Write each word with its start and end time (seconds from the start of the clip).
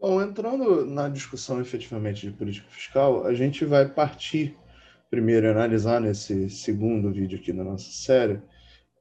Bom, 0.00 0.22
entrando 0.22 0.86
na 0.86 1.08
discussão 1.08 1.60
efetivamente 1.60 2.26
de 2.26 2.32
política 2.32 2.68
fiscal, 2.70 3.26
a 3.26 3.34
gente 3.34 3.64
vai 3.64 3.88
partir 3.88 4.56
primeiro 5.10 5.50
analisar 5.50 6.00
nesse 6.00 6.48
segundo 6.50 7.10
vídeo 7.10 7.38
aqui 7.38 7.52
da 7.52 7.64
nossa 7.64 7.90
série 7.90 8.40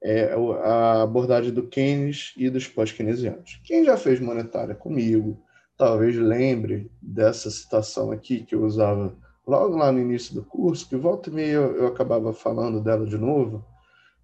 é 0.04 0.34
a 0.64 1.04
abordagem 1.04 1.52
do 1.52 1.68
Keynes 1.68 2.34
e 2.38 2.50
dos 2.50 2.68
pós-keynesianos. 2.68 3.60
Quem 3.64 3.84
já 3.84 3.98
fez 3.98 4.20
monetária 4.20 4.76
comigo, 4.76 5.44
talvez 5.76 6.16
lembre 6.16 6.92
dessa 7.02 7.50
citação 7.50 8.12
aqui 8.12 8.44
que 8.44 8.56
eu 8.56 8.64
usava 8.64 9.16
logo 9.46 9.76
lá 9.76 9.92
no 9.92 10.00
início 10.00 10.36
do 10.36 10.44
curso, 10.44 10.88
que 10.88 10.96
volta 10.96 11.30
e 11.30 11.34
meia 11.34 11.54
eu, 11.54 11.76
eu 11.78 11.88
acabava 11.88 12.34
falando 12.34 12.82
dela 12.82 13.06
de 13.06 13.18
novo, 13.18 13.66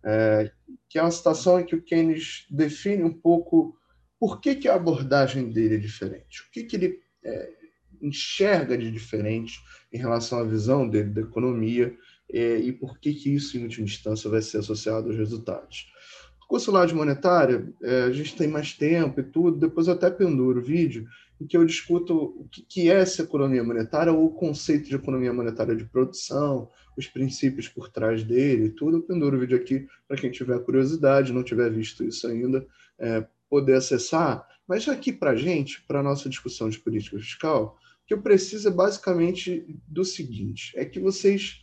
é, 0.04 0.52
que 0.90 1.00
é 1.00 1.02
uma 1.02 1.12
citação 1.12 1.60
em 1.60 1.66
que 1.66 1.76
o 1.76 1.82
Keynes 1.82 2.46
define 2.50 3.04
um 3.04 3.14
pouco 3.14 3.76
por 4.24 4.40
que, 4.40 4.56
que 4.56 4.70
a 4.70 4.76
abordagem 4.76 5.50
dele 5.50 5.76
é 5.76 5.78
diferente, 5.78 6.44
o 6.44 6.50
que, 6.50 6.64
que 6.64 6.78
ele 6.78 7.02
é, 7.26 7.50
enxerga 8.02 8.78
de 8.78 8.90
diferente 8.90 9.60
em 9.92 9.98
relação 9.98 10.40
à 10.40 10.46
visão 10.46 10.88
dele 10.88 11.10
da 11.10 11.20
economia 11.20 11.94
é, 12.32 12.56
e 12.58 12.72
por 12.72 12.98
que, 13.00 13.14
que 13.14 13.36
isso, 13.36 13.58
em 13.58 13.64
última 13.64 13.84
instância, 13.86 14.30
vai 14.30 14.42
ser 14.42 14.60
associado 14.60 15.10
aos 15.10 15.18
resultados. 15.18 15.92
No 16.40 16.48
curso 16.48 16.72
lá 16.72 16.86
de 16.86 16.96
monetária, 16.96 17.68
é, 17.84 18.04
a 18.04 18.12
gente 18.14 18.34
tem 18.34 18.48
mais 18.48 18.72
tempo 18.72 19.20
e 19.20 19.24
tudo, 19.24 19.60
depois 19.60 19.88
eu 19.88 19.94
até 19.94 20.10
penduro 20.10 20.62
o 20.62 20.64
vídeo 20.64 21.06
em 21.42 21.46
que 21.46 21.58
eu 21.58 21.66
discuto 21.66 22.16
o 22.16 22.48
que, 22.50 22.62
que 22.62 22.90
é 22.90 23.02
essa 23.02 23.24
economia 23.24 23.62
monetária 23.62 24.14
ou 24.14 24.28
o 24.28 24.34
conceito 24.34 24.88
de 24.88 24.96
economia 24.96 25.34
monetária 25.34 25.76
de 25.76 25.84
produção, 25.84 26.70
os 26.98 27.08
princípios 27.08 27.68
por 27.68 27.90
trás 27.90 28.24
dele 28.24 28.68
e 28.68 28.70
tudo. 28.70 28.96
Eu 28.96 29.02
penduro 29.02 29.36
o 29.36 29.40
vídeo 29.42 29.58
aqui 29.58 29.86
para 30.08 30.16
quem 30.16 30.32
tiver 30.32 30.58
curiosidade, 30.60 31.34
não 31.34 31.44
tiver 31.44 31.70
visto 31.70 32.06
isso 32.06 32.26
ainda, 32.26 32.66
é, 32.98 33.28
poder 33.54 33.76
acessar. 33.76 34.48
Mas 34.68 34.90
aqui 34.90 35.14
para 35.14 35.30
a 35.30 35.36
gente, 35.36 35.84
para 35.84 36.00
a 36.00 36.04
nossa 36.04 36.28
discussão 36.28 36.70
de 36.70 36.80
política 36.80 37.20
fiscal, 37.20 37.78
o 38.04 38.08
que 38.08 38.16
eu 38.16 38.20
preciso 38.20 38.68
é 38.68 38.72
basicamente 38.72 39.64
do 39.88 40.04
seguinte: 40.04 40.74
é 40.76 40.84
que 40.84 41.00
vocês 41.00 41.62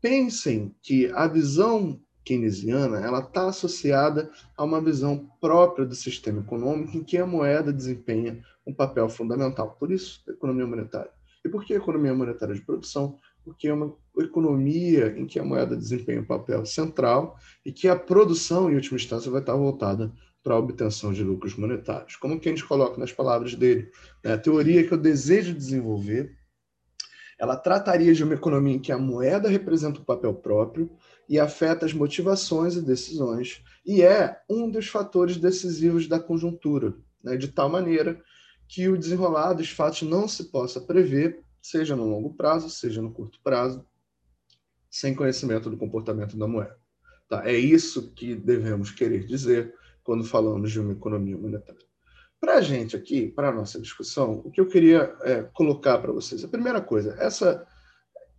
pensem 0.00 0.72
que 0.80 1.06
a 1.08 1.26
visão 1.26 2.00
keynesiana 2.24 3.00
ela 3.00 3.18
está 3.18 3.48
associada 3.48 4.30
a 4.56 4.62
uma 4.62 4.80
visão 4.80 5.28
própria 5.40 5.84
do 5.84 5.96
sistema 5.96 6.42
econômico 6.42 6.96
em 6.96 7.02
que 7.02 7.18
a 7.18 7.26
moeda 7.26 7.72
desempenha 7.72 8.40
um 8.64 8.72
papel 8.72 9.08
fundamental. 9.08 9.76
Por 9.80 9.90
isso, 9.90 10.22
economia 10.28 10.64
monetária. 10.64 11.10
E 11.44 11.48
por 11.48 11.64
que 11.64 11.74
economia 11.74 12.14
monetária 12.14 12.54
de 12.54 12.60
produção? 12.60 13.18
Porque 13.44 13.66
é 13.66 13.74
uma 13.74 13.92
economia 14.16 15.12
em 15.18 15.26
que 15.26 15.40
a 15.40 15.44
moeda 15.44 15.76
desempenha 15.76 16.20
um 16.20 16.24
papel 16.24 16.64
central 16.64 17.36
e 17.66 17.72
que 17.72 17.88
a 17.88 17.96
produção, 17.96 18.70
em 18.70 18.76
última 18.76 18.96
instância, 18.96 19.28
vai 19.28 19.40
estar 19.40 19.56
voltada 19.56 20.12
para 20.42 20.54
a 20.54 20.58
obtenção 20.58 21.12
de 21.12 21.22
lucros 21.22 21.56
monetários. 21.56 22.16
Como 22.16 22.38
que 22.38 22.48
a 22.48 22.52
gente 22.52 22.64
coloca 22.64 22.98
nas 22.98 23.12
palavras 23.12 23.54
dele? 23.54 23.90
Né? 24.24 24.32
A 24.32 24.38
teoria 24.38 24.86
que 24.86 24.92
eu 24.92 24.98
desejo 24.98 25.54
desenvolver 25.54 26.36
ela 27.42 27.56
trataria 27.56 28.14
de 28.14 28.22
uma 28.22 28.34
economia 28.34 28.76
em 28.76 28.78
que 28.78 28.92
a 28.92 28.96
moeda 28.96 29.48
representa 29.48 30.00
um 30.00 30.04
papel 30.04 30.32
próprio 30.32 30.88
e 31.28 31.40
afeta 31.40 31.84
as 31.84 31.92
motivações 31.92 32.76
e 32.76 32.80
decisões, 32.80 33.64
e 33.84 34.00
é 34.00 34.40
um 34.48 34.70
dos 34.70 34.86
fatores 34.86 35.36
decisivos 35.36 36.06
da 36.06 36.20
conjuntura, 36.20 36.94
né, 37.20 37.36
de 37.36 37.48
tal 37.48 37.68
maneira 37.68 38.22
que 38.68 38.88
o 38.88 38.96
desenrolar 38.96 39.54
dos 39.54 39.70
fatos 39.70 40.02
não 40.02 40.28
se 40.28 40.52
possa 40.52 40.80
prever, 40.80 41.42
seja 41.60 41.96
no 41.96 42.08
longo 42.08 42.32
prazo, 42.32 42.70
seja 42.70 43.02
no 43.02 43.12
curto 43.12 43.40
prazo, 43.42 43.84
sem 44.88 45.12
conhecimento 45.12 45.68
do 45.68 45.76
comportamento 45.76 46.36
da 46.36 46.46
moeda. 46.46 46.78
Tá? 47.28 47.44
É 47.44 47.56
isso 47.56 48.12
que 48.14 48.36
devemos 48.36 48.92
querer 48.92 49.26
dizer 49.26 49.74
quando 50.02 50.24
falamos 50.24 50.70
de 50.70 50.80
uma 50.80 50.92
economia 50.92 51.36
monetária. 51.36 51.80
Para 52.40 52.56
a 52.56 52.60
gente 52.60 52.96
aqui, 52.96 53.28
para 53.28 53.50
a 53.50 53.52
nossa 53.52 53.80
discussão, 53.80 54.42
o 54.44 54.50
que 54.50 54.60
eu 54.60 54.66
queria 54.66 55.14
é, 55.22 55.42
colocar 55.54 55.98
para 55.98 56.12
vocês, 56.12 56.42
a 56.42 56.48
primeira 56.48 56.80
coisa, 56.80 57.16
essa, 57.20 57.64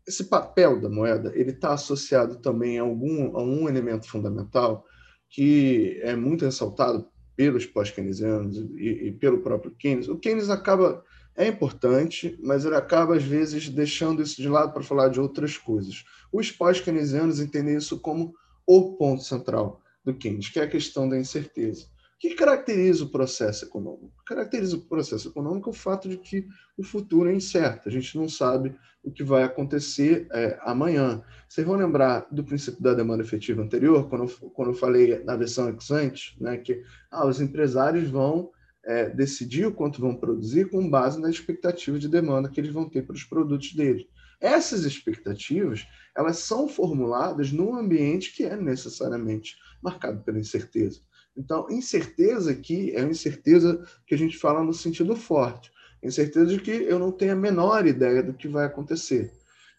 esse 0.05 0.25
papel 0.25 0.81
da 0.81 0.89
moeda, 0.89 1.31
ele 1.35 1.51
está 1.51 1.73
associado 1.73 2.35
também 2.41 2.77
a, 2.77 2.81
algum, 2.81 3.37
a 3.37 3.41
um 3.41 3.69
elemento 3.69 4.09
fundamental 4.09 4.85
que 5.29 5.99
é 6.03 6.15
muito 6.15 6.43
ressaltado 6.43 7.07
pelos 7.35 7.65
pós-keynesianos 7.65 8.57
e, 8.75 9.07
e, 9.07 9.11
pelo 9.13 9.41
próprio 9.41 9.71
Keynes. 9.71 10.07
O 10.07 10.17
Keynes 10.17 10.49
acaba 10.49 11.03
é 11.35 11.47
importante, 11.47 12.37
mas 12.43 12.63
ele 12.63 12.75
acaba 12.75 13.15
às 13.15 13.23
vezes 13.23 13.67
deixando 13.69 14.21
isso 14.21 14.39
de 14.41 14.47
lado 14.47 14.71
para 14.71 14.83
falar 14.83 15.09
de 15.09 15.19
outras 15.19 15.57
coisas. 15.57 16.03
Os 16.31 16.51
pós-keynesianos 16.51 17.39
entendem 17.39 17.75
isso 17.75 17.99
como 17.99 18.35
o 18.67 18.95
ponto 18.97 19.23
central 19.23 19.81
do 20.03 20.13
Keynes, 20.13 20.49
que 20.49 20.59
é 20.59 20.63
a 20.63 20.69
questão 20.69 21.07
da 21.07 21.17
incerteza 21.17 21.87
que 22.23 22.35
caracteriza 22.35 23.03
o 23.03 23.09
processo 23.09 23.65
econômico? 23.65 24.23
Caracteriza 24.25 24.77
o 24.77 24.81
processo 24.81 25.27
econômico 25.27 25.71
o 25.71 25.73
fato 25.73 26.07
de 26.07 26.15
que 26.15 26.47
o 26.77 26.81
futuro 26.81 27.29
é 27.29 27.35
incerto, 27.35 27.89
a 27.89 27.91
gente 27.91 28.17
não 28.17 28.29
sabe 28.29 28.73
o 29.03 29.11
que 29.11 29.25
vai 29.25 29.43
acontecer 29.43 30.25
é, 30.31 30.57
amanhã. 30.61 31.21
Vocês 31.49 31.67
vão 31.67 31.75
lembrar 31.75 32.25
do 32.31 32.41
princípio 32.41 32.81
da 32.81 32.93
demanda 32.93 33.21
efetiva 33.21 33.61
anterior, 33.61 34.07
quando 34.07 34.23
eu, 34.23 34.49
quando 34.51 34.69
eu 34.69 34.73
falei 34.73 35.21
na 35.25 35.35
versão 35.35 35.67
ex 35.67 35.91
ante, 35.91 36.41
né, 36.41 36.55
que 36.55 36.81
ah, 37.11 37.27
os 37.27 37.41
empresários 37.41 38.09
vão 38.09 38.51
é, 38.85 39.09
decidir 39.09 39.65
o 39.65 39.73
quanto 39.73 39.99
vão 39.99 40.15
produzir 40.15 40.69
com 40.69 40.89
base 40.89 41.19
na 41.19 41.29
expectativa 41.29 41.99
de 41.99 42.07
demanda 42.07 42.49
que 42.49 42.61
eles 42.61 42.71
vão 42.71 42.87
ter 42.87 43.05
para 43.05 43.17
os 43.17 43.25
produtos 43.25 43.73
deles. 43.73 44.05
Essas 44.43 44.83
expectativas, 44.83 45.87
elas 46.13 46.39
são 46.39 46.67
formuladas 46.67 47.53
num 47.53 47.73
ambiente 47.77 48.35
que 48.35 48.43
é 48.43 48.57
necessariamente 48.57 49.55
marcado 49.81 50.21
pela 50.21 50.37
incerteza. 50.37 50.99
Então, 51.35 51.65
incerteza 51.71 52.51
aqui 52.51 52.93
é 52.93 52.99
uma 52.99 53.11
incerteza 53.11 53.81
que 54.05 54.13
a 54.13 54.17
gente 54.17 54.37
fala 54.37 54.61
no 54.61 54.73
sentido 54.73 55.15
forte. 55.15 55.71
Incerteza 56.03 56.47
de 56.47 56.59
que 56.59 56.71
eu 56.71 56.99
não 56.99 57.09
tenho 57.09 57.31
a 57.31 57.37
menor 57.37 57.87
ideia 57.87 58.21
do 58.21 58.33
que 58.33 58.49
vai 58.49 58.65
acontecer. 58.65 59.31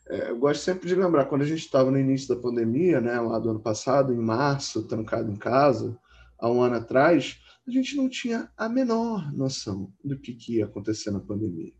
É, 0.08 0.30
eu 0.30 0.38
gosto 0.38 0.62
sempre 0.62 0.88
de 0.88 0.94
lembrar, 0.94 1.26
quando 1.26 1.42
a 1.42 1.46
gente 1.46 1.60
estava 1.60 1.90
no 1.90 1.98
início 1.98 2.34
da 2.34 2.40
pandemia, 2.40 3.02
né, 3.02 3.20
lá 3.20 3.38
do 3.38 3.50
ano 3.50 3.60
passado, 3.60 4.14
em 4.14 4.18
março, 4.18 4.88
trancado 4.88 5.30
em 5.30 5.36
casa, 5.36 5.94
há 6.38 6.50
um 6.50 6.62
ano 6.62 6.76
atrás, 6.76 7.38
a 7.68 7.70
gente 7.70 7.94
não 7.96 8.08
tinha 8.08 8.50
a 8.56 8.66
menor 8.66 9.30
noção 9.30 9.92
do 10.02 10.18
que, 10.18 10.32
que 10.32 10.56
ia 10.56 10.64
acontecer 10.64 11.10
na 11.10 11.20
pandemia. 11.20 11.74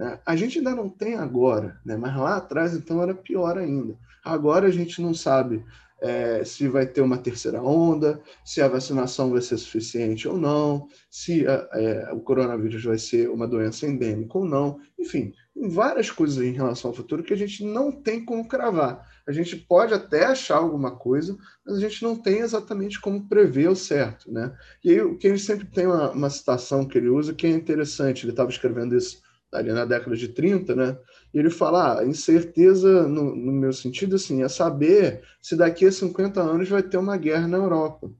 Né? 0.00 0.18
A 0.24 0.34
gente 0.34 0.56
ainda 0.56 0.74
não 0.74 0.88
tem 0.88 1.14
agora, 1.14 1.78
né? 1.84 1.94
mas 1.94 2.16
lá 2.16 2.38
atrás, 2.38 2.74
então, 2.74 3.02
era 3.02 3.14
pior 3.14 3.58
ainda. 3.58 3.94
Agora 4.24 4.66
a 4.66 4.70
gente 4.70 5.02
não 5.02 5.12
sabe 5.12 5.62
é, 6.00 6.42
se 6.42 6.66
vai 6.68 6.86
ter 6.86 7.02
uma 7.02 7.18
terceira 7.18 7.62
onda, 7.62 8.18
se 8.42 8.62
a 8.62 8.68
vacinação 8.68 9.30
vai 9.30 9.42
ser 9.42 9.58
suficiente 9.58 10.26
ou 10.26 10.38
não, 10.38 10.88
se 11.10 11.46
a, 11.46 11.68
é, 11.74 12.12
o 12.14 12.20
coronavírus 12.20 12.82
vai 12.82 12.96
ser 12.96 13.28
uma 13.28 13.46
doença 13.46 13.86
endêmica 13.86 14.38
ou 14.38 14.46
não. 14.46 14.80
Enfim, 14.98 15.34
várias 15.68 16.10
coisas 16.10 16.42
em 16.42 16.52
relação 16.52 16.90
ao 16.90 16.96
futuro 16.96 17.22
que 17.22 17.34
a 17.34 17.36
gente 17.36 17.62
não 17.62 17.92
tem 17.92 18.24
como 18.24 18.48
cravar. 18.48 19.06
A 19.28 19.32
gente 19.32 19.54
pode 19.54 19.92
até 19.92 20.24
achar 20.24 20.56
alguma 20.56 20.96
coisa, 20.96 21.36
mas 21.66 21.76
a 21.76 21.80
gente 21.80 22.02
não 22.02 22.16
tem 22.16 22.38
exatamente 22.38 22.98
como 22.98 23.28
prever 23.28 23.68
o 23.68 23.76
certo. 23.76 24.32
Né? 24.32 24.50
E 24.82 24.92
aí, 24.92 25.02
o 25.02 25.18
que 25.18 25.26
ele 25.26 25.38
sempre 25.38 25.66
tem 25.66 25.86
uma, 25.86 26.10
uma 26.10 26.30
citação 26.30 26.88
que 26.88 26.96
ele 26.96 27.10
usa 27.10 27.34
que 27.34 27.46
é 27.46 27.50
interessante, 27.50 28.24
ele 28.24 28.32
estava 28.32 28.48
escrevendo 28.48 28.96
isso 28.96 29.28
ali 29.52 29.72
na 29.72 29.84
década 29.84 30.16
de 30.16 30.28
30, 30.28 30.74
né? 30.76 30.98
E 31.34 31.38
ele 31.38 31.50
fala, 31.50 32.00
ah, 32.00 32.04
incerteza, 32.04 33.06
no, 33.08 33.34
no, 33.34 33.52
meu 33.52 33.72
sentido, 33.72 34.16
assim, 34.16 34.42
é 34.42 34.48
saber 34.48 35.22
se 35.42 35.56
daqui 35.56 35.86
a 35.86 35.92
50 35.92 36.40
anos 36.40 36.68
vai 36.68 36.82
ter 36.82 36.96
uma 36.96 37.16
guerra 37.16 37.48
na 37.48 37.56
Europa. 37.56 38.10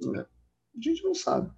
Né? 0.00 0.24
A 0.76 0.80
gente 0.80 1.04
não 1.04 1.14
sabe. 1.14 1.50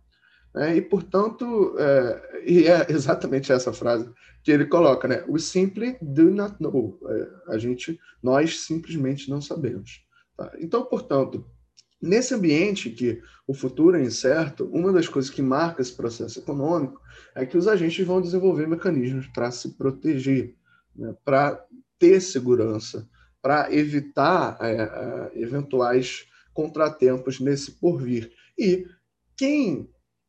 Né? 0.55 0.77
E, 0.77 0.83
portanto, 0.83 1.75
é, 1.79 2.43
e 2.47 2.67
é 2.67 2.87
exatamente 2.93 3.53
essa 3.53 3.73
frase 3.73 4.11
que 4.43 4.53
ele 4.53 4.67
coloca, 4.67 5.09
né? 5.09 5.25
We 5.27 5.39
simply 5.39 5.97
do 6.03 6.31
not 6.31 6.57
know. 6.61 6.99
É, 7.09 7.55
a 7.55 7.59
gente, 7.59 7.99
nós 8.23 8.61
simplesmente 8.61 9.31
não 9.31 9.41
sabemos. 9.41 10.05
Tá? 10.37 10.53
Então, 10.59 10.85
portanto, 10.85 11.47
Nesse 12.05 12.35
ambiente 12.35 12.91
que 12.91 13.23
o 13.47 13.55
futuro 13.55 13.97
é 13.97 14.03
incerto, 14.03 14.67
uma 14.67 14.93
das 14.93 15.09
coisas 15.09 15.31
que 15.31 15.41
marca 15.41 15.81
esse 15.81 15.95
processo 15.95 16.39
econômico 16.39 17.01
é 17.35 17.47
que 17.47 17.57
os 17.57 17.67
agentes 17.67 18.07
vão 18.07 18.21
desenvolver 18.21 18.69
mecanismos 18.69 19.27
para 19.29 19.51
se 19.51 19.71
proteger, 19.71 20.55
né, 20.95 21.17
para 21.25 21.65
ter 21.99 22.21
segurança, 22.21 23.09
para 23.41 23.75
evitar 23.75 24.59
é, 24.61 24.83
é, 24.83 25.41
eventuais 25.41 26.27
contratempos 26.53 27.41
nesse 27.41 27.73
porvir. 27.73 28.31
E 28.59 28.87
quem 29.35 29.89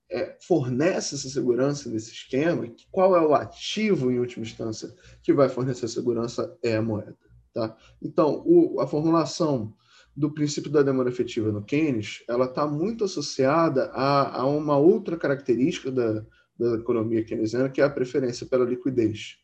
é, 0.10 0.38
fornece 0.48 1.16
essa 1.16 1.28
segurança 1.28 1.90
nesse 1.90 2.14
esquema, 2.14 2.74
qual 2.90 3.18
é 3.18 3.22
o 3.22 3.36
ativo, 3.36 4.10
em 4.10 4.20
última 4.20 4.46
instância, 4.46 4.96
que 5.22 5.34
vai 5.34 5.50
fornecer 5.50 5.90
segurança, 5.90 6.58
é 6.64 6.78
a 6.78 6.82
moeda. 6.82 7.18
Tá? 7.54 7.76
Então, 8.02 8.42
o, 8.46 8.80
a 8.80 8.88
formulação 8.88 9.74
do 10.16 10.32
princípio 10.32 10.72
da 10.72 10.82
demanda 10.82 11.10
efetiva 11.10 11.52
no 11.52 11.64
Keynes, 11.64 12.24
ela 12.28 12.46
está 12.46 12.66
muito 12.66 13.04
associada 13.04 13.92
a, 13.94 14.42
a, 14.42 14.46
uma 14.48 14.78
outra 14.78 15.18
característica 15.18 15.92
da, 15.92 16.26
da 16.58 16.76
economia 16.76 17.24
keynesiana, 17.24 17.70
que 17.70 17.82
é 17.82 17.84
a 17.84 17.90
preferência 17.90 18.48
pela 18.48 18.64
liquidez. 18.64 19.38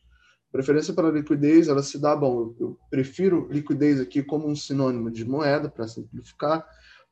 Preferência 0.51 0.94
pela 0.94 1.12
liquidez, 1.12 1.68
ela 1.68 1.83
se 1.83 2.00
dá, 2.00 2.15
bom, 2.15 2.56
eu 2.59 2.77
prefiro 2.89 3.47
liquidez 3.51 4.00
aqui 4.00 4.23
como 4.23 4.47
um 4.47 4.56
sinônimo 4.56 5.12
de 5.12 5.25
moeda, 5.25 5.69
para 5.69 5.88
simplificar, 5.88 6.65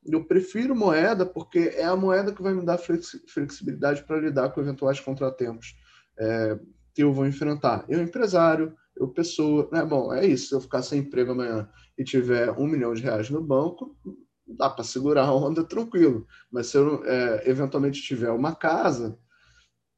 eu 0.05 0.23
prefiro 0.23 0.75
moeda 0.75 1.25
porque 1.25 1.73
é 1.75 1.83
a 1.83 1.95
moeda 1.95 2.31
que 2.31 2.41
vai 2.41 2.53
me 2.53 2.65
dar 2.65 2.77
flexibilidade 2.77 4.03
para 4.03 4.19
lidar 4.19 4.49
com 4.49 4.61
eventuais 4.61 4.99
contratempos. 4.99 5.75
É, 6.17 6.57
que 6.93 7.03
eu 7.03 7.13
vou 7.13 7.25
enfrentar? 7.25 7.85
Eu, 7.87 8.01
empresário, 8.01 8.73
eu, 8.99 9.07
pessoa, 9.07 9.69
né? 9.71 9.83
Bom, 9.85 10.13
é 10.13 10.25
isso. 10.25 10.49
Se 10.49 10.55
eu 10.55 10.61
ficar 10.61 10.81
sem 10.81 10.99
emprego 10.99 11.31
amanhã 11.31 11.69
e 11.97 12.03
tiver 12.03 12.51
um 12.51 12.67
milhão 12.67 12.93
de 12.93 13.01
reais 13.01 13.29
no 13.29 13.41
banco, 13.41 13.97
dá 14.45 14.69
para 14.69 14.83
segurar 14.83 15.25
a 15.25 15.33
onda 15.33 15.63
tranquilo. 15.63 16.25
Mas 16.51 16.67
se 16.67 16.77
eu 16.77 17.03
é, 17.05 17.49
eventualmente 17.49 18.01
tiver 18.01 18.31
uma 18.31 18.55
casa, 18.55 19.17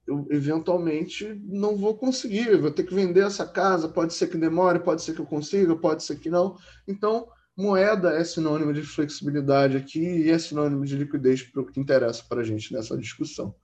eu 0.08 0.28
eventualmente 0.30 1.42
não 1.46 1.78
vou 1.78 1.96
conseguir, 1.96 2.58
vou 2.58 2.72
ter 2.72 2.84
que 2.84 2.94
vender 2.94 3.26
essa 3.26 3.46
casa, 3.46 3.88
pode 3.88 4.14
ser 4.14 4.28
que 4.28 4.38
demore, 4.38 4.80
pode 4.80 5.02
ser 5.02 5.14
que 5.14 5.22
eu 5.22 5.26
consiga, 5.26 5.76
pode 5.76 6.04
ser 6.04 6.20
que 6.20 6.30
não. 6.30 6.58
Então, 6.88 7.28
moeda 7.56 8.14
é 8.14 8.24
sinônimo 8.24 8.74
de 8.74 8.82
flexibilidade 8.82 9.78
aqui 9.78 10.02
e 10.02 10.30
é 10.30 10.38
sinônimo 10.38 10.86
de 10.86 10.98
liquidez 10.98 11.44
para 11.44 11.62
o 11.62 11.66
que 11.66 11.80
interessa 11.80 12.24
para 12.28 12.42
a 12.42 12.44
gente 12.44 12.74
nessa 12.74 12.98
discussão. 12.98 13.56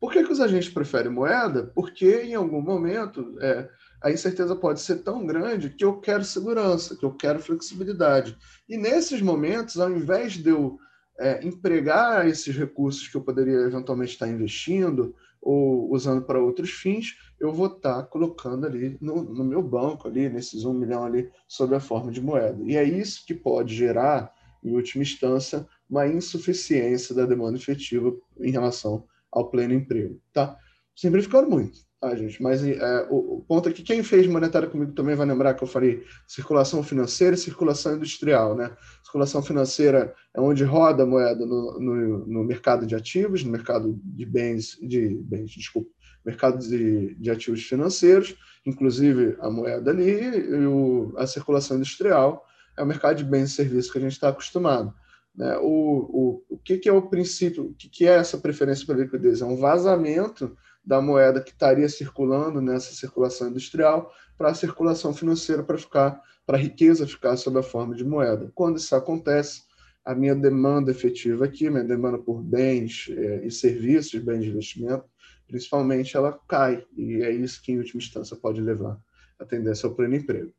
Por 0.00 0.10
que, 0.10 0.24
que 0.24 0.32
os 0.32 0.40
agentes 0.40 0.68
preferem 0.68 1.12
moeda? 1.12 1.70
Porque 1.74 2.22
em 2.22 2.34
algum 2.34 2.60
momento 2.60 3.36
é, 3.40 3.68
a 4.02 4.10
incerteza 4.10 4.56
pode 4.56 4.80
ser 4.80 4.96
tão 4.96 5.24
grande 5.24 5.70
que 5.70 5.84
eu 5.84 5.98
quero 6.00 6.24
segurança, 6.24 6.96
que 6.96 7.04
eu 7.04 7.12
quero 7.12 7.40
flexibilidade. 7.40 8.36
E 8.68 8.76
nesses 8.76 9.22
momentos, 9.22 9.78
ao 9.78 9.90
invés 9.90 10.32
de 10.32 10.50
eu 10.50 10.78
é, 11.18 11.46
empregar 11.46 12.26
esses 12.26 12.56
recursos 12.56 13.06
que 13.06 13.16
eu 13.16 13.20
poderia 13.22 13.60
eventualmente 13.60 14.12
estar 14.12 14.28
investindo 14.28 15.14
ou 15.40 15.92
usando 15.92 16.22
para 16.22 16.42
outros 16.42 16.70
fins, 16.70 17.16
eu 17.38 17.52
vou 17.52 17.66
estar 17.66 18.04
colocando 18.04 18.66
ali 18.66 18.96
no, 19.00 19.22
no 19.22 19.44
meu 19.44 19.62
banco, 19.62 20.08
ali 20.08 20.28
nesses 20.28 20.64
um 20.64 20.72
milhão 20.72 21.04
ali, 21.04 21.30
sob 21.46 21.74
a 21.74 21.80
forma 21.80 22.10
de 22.10 22.20
moeda. 22.20 22.58
E 22.64 22.76
é 22.76 22.84
isso 22.84 23.24
que 23.26 23.34
pode 23.34 23.74
gerar, 23.74 24.32
em 24.62 24.74
última 24.74 25.02
instância, 25.02 25.66
uma 25.88 26.06
insuficiência 26.06 27.14
da 27.14 27.26
demanda 27.26 27.58
efetiva 27.58 28.14
em 28.40 28.50
relação 28.50 29.04
ao 29.30 29.50
pleno 29.50 29.74
emprego. 29.74 30.20
Tá? 30.32 30.56
Simplificando 30.94 31.48
muito, 31.48 31.78
tá, 32.00 32.14
gente? 32.14 32.42
Mas 32.42 32.62
é, 32.64 33.06
o, 33.10 33.38
o, 33.38 33.44
ponto 33.48 33.68
aqui, 33.68 33.82
quem 33.82 34.02
fez 34.02 34.26
monetário 34.26 34.70
comigo 34.70 34.92
também 34.92 35.14
vai 35.14 35.26
lembrar 35.26 35.54
que 35.54 35.64
eu 35.64 35.68
falei 35.68 36.04
circulação 36.26 36.82
financeira 36.82 37.34
e 37.34 37.38
circulação 37.38 37.96
industrial, 37.96 38.54
né? 38.54 38.76
Circulação 39.02 39.42
financeira 39.42 40.14
é 40.34 40.40
onde 40.40 40.64
roda 40.64 41.02
a 41.02 41.06
moeda 41.06 41.46
no, 41.46 41.78
no, 41.80 42.26
no 42.26 42.44
mercado 42.44 42.86
de 42.86 42.94
ativos, 42.94 43.42
no 43.42 43.50
mercado 43.50 43.98
de 44.04 44.26
bens, 44.26 44.76
de 44.82 45.08
bens, 45.22 45.50
desculpa, 45.50 45.90
mercado 46.24 46.58
de, 46.58 47.14
de 47.14 47.30
ativos 47.30 47.62
financeiros, 47.62 48.36
inclusive 48.66 49.36
a 49.40 49.50
moeda 49.50 49.90
ali, 49.90 50.10
e 50.10 50.66
o, 50.66 51.12
a 51.16 51.26
circulação 51.26 51.76
industrial 51.76 52.46
é 52.76 52.82
o 52.82 52.86
mercado 52.86 53.16
de 53.16 53.24
bens 53.24 53.50
e 53.50 53.54
serviços 53.54 53.90
que 53.90 53.98
a 53.98 54.00
gente 54.00 54.12
está 54.12 54.28
acostumado. 54.28 54.94
Né? 55.34 55.56
O, 55.58 55.64
o, 55.68 56.54
o 56.54 56.58
que, 56.58 56.78
que 56.78 56.88
é 56.88 56.92
o 56.92 57.08
princípio, 57.08 57.64
o 57.64 57.74
que, 57.74 57.88
que 57.88 58.06
é 58.06 58.14
essa 58.14 58.38
preferência 58.38 58.86
pela 58.86 59.00
liquidez? 59.00 59.40
É 59.40 59.44
um 59.44 59.56
vazamento 59.56 60.56
da 60.84 61.00
moeda 61.00 61.40
que 61.40 61.50
estaria 61.50 61.88
circulando 61.88 62.60
nessa 62.60 62.92
circulação 62.92 63.48
industrial 63.48 64.12
para 64.36 64.50
a 64.50 64.54
circulação 64.54 65.14
financeira 65.14 65.62
para 65.62 65.78
ficar 65.78 66.20
para 66.44 66.56
a 66.56 66.60
riqueza 66.60 67.06
ficar 67.06 67.36
sob 67.36 67.58
a 67.58 67.62
forma 67.62 67.94
de 67.94 68.04
moeda. 68.04 68.50
Quando 68.54 68.76
isso 68.76 68.94
acontece, 68.96 69.62
a 70.04 70.14
minha 70.14 70.34
demanda 70.34 70.90
efetiva 70.90 71.44
aqui, 71.44 71.70
minha 71.70 71.84
demanda 71.84 72.18
por 72.18 72.42
bens 72.42 73.06
é, 73.10 73.46
e 73.46 73.50
serviços, 73.50 74.20
bens 74.20 74.42
de 74.42 74.50
investimento, 74.50 75.04
principalmente, 75.46 76.16
ela 76.16 76.38
cai. 76.48 76.84
E 76.96 77.22
é 77.22 77.30
isso 77.30 77.62
que, 77.62 77.72
em 77.72 77.78
última 77.78 78.02
instância, 78.02 78.36
pode 78.36 78.60
levar 78.60 78.98
a 79.38 79.44
tendência 79.44 79.86
ao 79.86 79.94
pleno 79.94 80.16
emprego. 80.16 80.52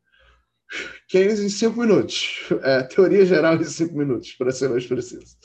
Keynes 1.07 1.39
em 1.39 1.49
cinco 1.49 1.81
minutos. 1.81 2.47
É, 2.63 2.83
teoria 2.83 3.25
geral 3.25 3.55
em 3.55 3.63
cinco 3.63 3.97
minutos, 3.97 4.31
para 4.33 4.51
ser 4.51 4.69
mais 4.69 4.85
preciso. 4.85 5.37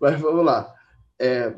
Mas 0.00 0.18
vamos 0.20 0.44
lá. 0.44 0.72
É, 1.20 1.54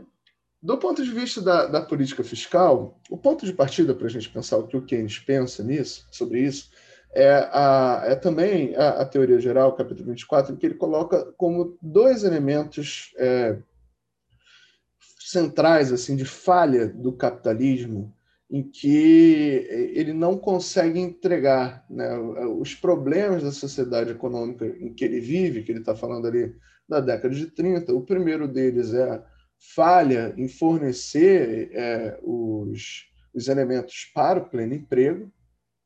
do 0.64 0.78
ponto 0.78 1.04
de 1.04 1.10
vista 1.10 1.42
da, 1.42 1.66
da, 1.66 1.82
política 1.82 2.24
fiscal, 2.24 2.98
o 3.10 3.18
ponto 3.18 3.44
de 3.44 3.52
partida 3.52 3.94
para 3.94 4.06
a 4.06 4.10
gente 4.10 4.30
pensar 4.30 4.56
o 4.56 4.66
que 4.66 4.78
o 4.78 4.82
Keynes 4.82 5.18
pensa 5.18 5.62
nisso, 5.62 6.06
sobre 6.10 6.40
isso, 6.40 6.70
é, 7.12 7.46
a, 7.52 8.02
é 8.06 8.14
também 8.14 8.74
a, 8.74 9.02
a, 9.02 9.04
teoria 9.04 9.38
geral, 9.38 9.76
capítulo 9.76 10.08
24, 10.08 10.56
que 10.56 10.64
ele 10.64 10.76
coloca 10.76 11.30
como 11.36 11.76
dois 11.82 12.24
elementos 12.24 13.12
é, 13.18 13.58
centrais 15.20 15.92
assim 15.92 16.16
de 16.16 16.24
falha 16.24 16.88
do 16.88 17.12
capitalismo 17.12 18.16
em 18.50 18.62
que 18.62 19.66
ele 19.94 20.14
não 20.14 20.38
consegue 20.38 20.98
entregar 20.98 21.84
né, 21.90 22.16
os 22.16 22.74
problemas 22.74 23.42
da 23.42 23.52
sociedade 23.52 24.12
econômica 24.12 24.64
em 24.64 24.94
que 24.94 25.04
ele 25.04 25.20
vive, 25.20 25.62
que 25.62 25.72
ele 25.72 25.80
está 25.80 25.94
falando 25.94 26.26
ali 26.26 26.54
da 26.88 27.00
década 27.00 27.34
de 27.34 27.46
30. 27.48 27.92
O 27.92 28.00
primeiro 28.00 28.48
deles 28.48 28.94
é 28.94 29.22
falha 29.74 30.34
em 30.36 30.48
fornecer 30.48 31.70
é, 31.72 32.18
os, 32.22 33.06
os 33.34 33.48
elementos 33.48 34.10
para 34.14 34.40
o 34.40 34.48
pleno 34.48 34.74
emprego. 34.74 35.32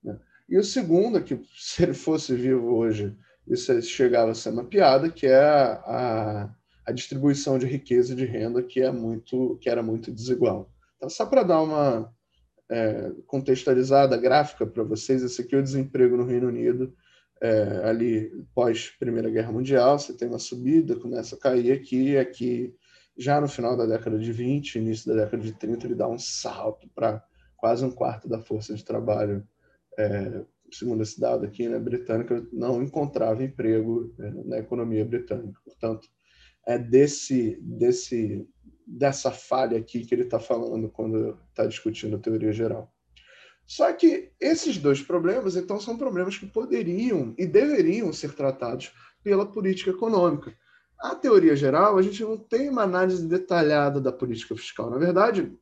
Né? 0.02 0.19
E 0.48 0.58
o 0.58 0.64
segundo, 0.64 1.22
que 1.22 1.40
se 1.56 1.82
ele 1.82 1.94
fosse 1.94 2.34
vivo 2.34 2.75
hoje, 2.75 3.16
isso 3.46 3.80
chegava 3.82 4.32
a 4.32 4.34
ser 4.34 4.50
uma 4.50 4.64
piada, 4.64 5.10
que 5.10 5.26
é 5.26 5.40
a, 5.40 6.52
a, 6.86 6.92
distribuição 6.92 7.58
de 7.58 7.66
riqueza 7.66 8.12
e 8.12 8.16
de 8.16 8.25
renda 8.25 8.62
que, 8.62 8.80
é 8.80 8.90
muito, 8.90 9.58
que 9.60 9.70
era 9.70 9.82
muito 9.82 10.12
desigual. 10.12 10.70
Então, 10.96 11.08
só 11.08 11.25
para 11.25 11.42
dar 11.42 11.62
uma, 11.62 12.12
é, 12.70 13.12
contextualizada, 13.26 14.16
gráfica 14.16 14.66
para 14.66 14.82
vocês. 14.82 15.22
Esse 15.22 15.42
aqui 15.42 15.54
é 15.54 15.58
o 15.58 15.62
desemprego 15.62 16.16
no 16.16 16.26
Reino 16.26 16.48
Unido, 16.48 16.94
é, 17.40 17.82
ali 17.84 18.30
pós 18.54 18.92
Primeira 18.98 19.30
Guerra 19.30 19.52
Mundial. 19.52 19.98
Você 19.98 20.12
tem 20.12 20.28
uma 20.28 20.38
subida, 20.38 20.96
começa 20.96 21.36
a 21.36 21.38
cair 21.38 21.72
aqui, 21.72 22.16
aqui 22.16 22.75
já 23.18 23.40
no 23.40 23.48
final 23.48 23.76
da 23.76 23.84
década 23.84 24.18
de 24.18 24.32
20, 24.32 24.76
início 24.76 25.12
da 25.12 25.24
década 25.24 25.42
de 25.42 25.52
30, 25.52 25.86
ele 25.86 25.94
dá 25.94 26.08
um 26.08 26.18
salto 26.18 26.88
para 26.94 27.22
quase 27.56 27.84
um 27.84 27.90
quarto 27.90 28.28
da 28.28 28.40
força 28.40 28.74
de 28.74 28.84
trabalho, 28.84 29.46
é, 29.98 30.44
segundo 30.72 31.02
esse 31.02 31.20
dado 31.20 31.44
aqui, 31.44 31.68
né, 31.68 31.78
britânica, 31.78 32.46
não 32.52 32.82
encontrava 32.82 33.42
emprego 33.42 34.14
é, 34.20 34.30
na 34.44 34.58
economia 34.58 35.04
britânica. 35.04 35.60
Portanto, 35.64 36.08
é 36.66 36.78
desse, 36.78 37.58
desse 37.60 38.46
dessa 38.88 39.30
falha 39.30 39.78
aqui 39.78 40.04
que 40.04 40.14
ele 40.14 40.22
está 40.22 40.40
falando 40.40 40.88
quando 40.88 41.38
está 41.50 41.66
discutindo 41.66 42.16
a 42.16 42.18
teoria 42.18 42.52
geral. 42.52 42.90
Só 43.66 43.92
que 43.92 44.32
esses 44.40 44.78
dois 44.78 45.02
problemas, 45.02 45.54
então, 45.54 45.78
são 45.78 45.98
problemas 45.98 46.38
que 46.38 46.46
poderiam 46.46 47.34
e 47.36 47.46
deveriam 47.46 48.10
ser 48.14 48.32
tratados 48.32 48.92
pela 49.22 49.44
política 49.44 49.90
econômica. 49.90 50.54
A 51.00 51.14
teoria 51.14 51.54
geral, 51.54 51.96
a 51.96 52.02
gente 52.02 52.22
não 52.22 52.36
tem 52.36 52.68
uma 52.68 52.82
análise 52.82 53.26
detalhada 53.26 54.00
da 54.00 54.12
política 54.12 54.56
fiscal. 54.56 54.90
Na 54.90 54.98
verdade, 54.98 55.52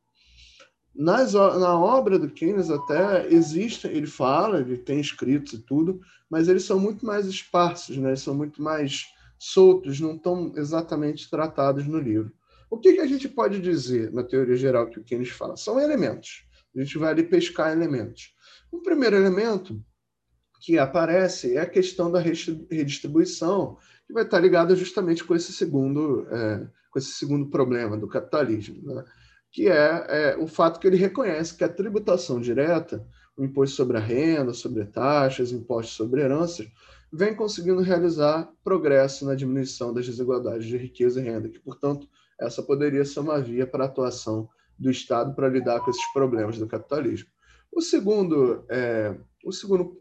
nas, 0.95 1.33
na 1.33 1.79
obra 1.79 2.17
do 2.17 2.29
Keynes 2.29 2.71
até 2.71 3.27
existe, 3.31 3.87
ele 3.87 4.07
fala, 4.07 4.59
ele 4.59 4.77
tem 4.77 4.99
escritos 4.99 5.53
e 5.53 5.59
tudo, 5.59 6.01
mas 6.27 6.47
eles 6.47 6.63
são 6.63 6.79
muito 6.79 7.05
mais 7.05 7.27
esparsos, 7.27 7.97
né? 7.97 8.09
eles 8.09 8.21
são 8.21 8.33
muito 8.33 8.61
mais 8.61 9.05
soltos, 9.37 9.99
não 9.99 10.15
estão 10.15 10.51
exatamente 10.55 11.29
tratados 11.29 11.85
no 11.85 11.99
livro. 11.99 12.31
O 12.69 12.79
que, 12.79 12.93
que 12.93 13.01
a 13.01 13.07
gente 13.07 13.29
pode 13.29 13.61
dizer 13.61 14.11
na 14.11 14.23
teoria 14.23 14.55
geral 14.55 14.89
que 14.89 14.99
o 14.99 15.03
Keynes 15.03 15.29
fala? 15.29 15.55
São 15.55 15.79
elementos. 15.79 16.45
A 16.75 16.79
gente 16.79 16.97
vai 16.97 17.11
ali 17.11 17.23
pescar 17.23 17.71
elementos. 17.71 18.33
O 18.71 18.81
primeiro 18.81 19.15
elemento 19.15 19.79
que 20.59 20.77
aparece 20.77 21.55
é 21.55 21.61
a 21.61 21.69
questão 21.69 22.11
da 22.11 22.19
redistribuição, 22.19 23.77
que 24.05 24.13
vai 24.13 24.23
estar 24.23 24.39
ligada 24.39 24.75
justamente 24.75 25.23
com 25.23 25.35
esse 25.35 25.51
segundo, 25.51 26.27
é, 26.31 26.67
com 26.91 26.99
esse 26.99 27.11
segundo 27.11 27.49
problema 27.49 27.97
do 27.97 28.07
capitalismo, 28.07 28.81
né? 28.83 29.03
que 29.51 29.67
é, 29.67 30.05
é, 30.07 30.37
o 30.37 30.47
fato 30.47 30.79
que 30.79 30.87
ele 30.87 30.97
reconhece 30.97 31.55
que 31.55 31.63
a 31.63 31.69
tributação 31.69 32.39
direta, 32.39 33.05
o 33.37 33.43
imposto 33.43 33.75
sobre 33.75 33.97
a 33.97 33.99
renda, 34.01 34.53
sobre 34.53 34.85
taxas, 34.85 35.51
impostos 35.51 35.95
sobre 35.95 36.21
heranças, 36.21 36.67
vem 37.11 37.35
conseguindo 37.35 37.81
realizar 37.81 38.49
progresso 38.63 39.25
na 39.25 39.35
diminuição 39.35 39.93
das 39.93 40.05
desigualdades 40.05 40.65
de 40.65 40.77
riqueza 40.77 41.19
e 41.19 41.23
renda, 41.23 41.49
que, 41.49 41.59
portanto, 41.59 42.07
essa 42.39 42.61
poderia 42.61 43.05
ser 43.05 43.19
uma 43.21 43.39
via 43.39 43.65
para 43.65 43.85
a 43.85 43.87
atuação 43.87 44.49
do 44.77 44.91
Estado 44.91 45.33
para 45.33 45.49
lidar 45.49 45.79
com 45.79 45.89
esses 45.89 46.05
problemas 46.13 46.57
do 46.57 46.67
capitalismo. 46.67 47.29
O 47.71 47.81
segundo, 47.81 48.65
é, 48.69 49.15
o 49.43 49.51
segundo 49.51 49.97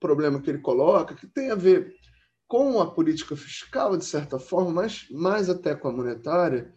problema 0.00 0.40
que 0.40 0.50
ele 0.50 0.58
coloca, 0.58 1.14
que 1.14 1.26
tem 1.26 1.50
a 1.50 1.54
ver 1.54 1.94
com 2.48 2.80
a 2.80 2.90
política 2.90 3.36
fiscal, 3.36 3.96
de 3.96 4.04
certa 4.04 4.38
forma, 4.38 4.70
mas 4.70 5.06
mais 5.10 5.48
até 5.48 5.74
com 5.74 5.88
a 5.88 5.92
monetária, 5.92 6.72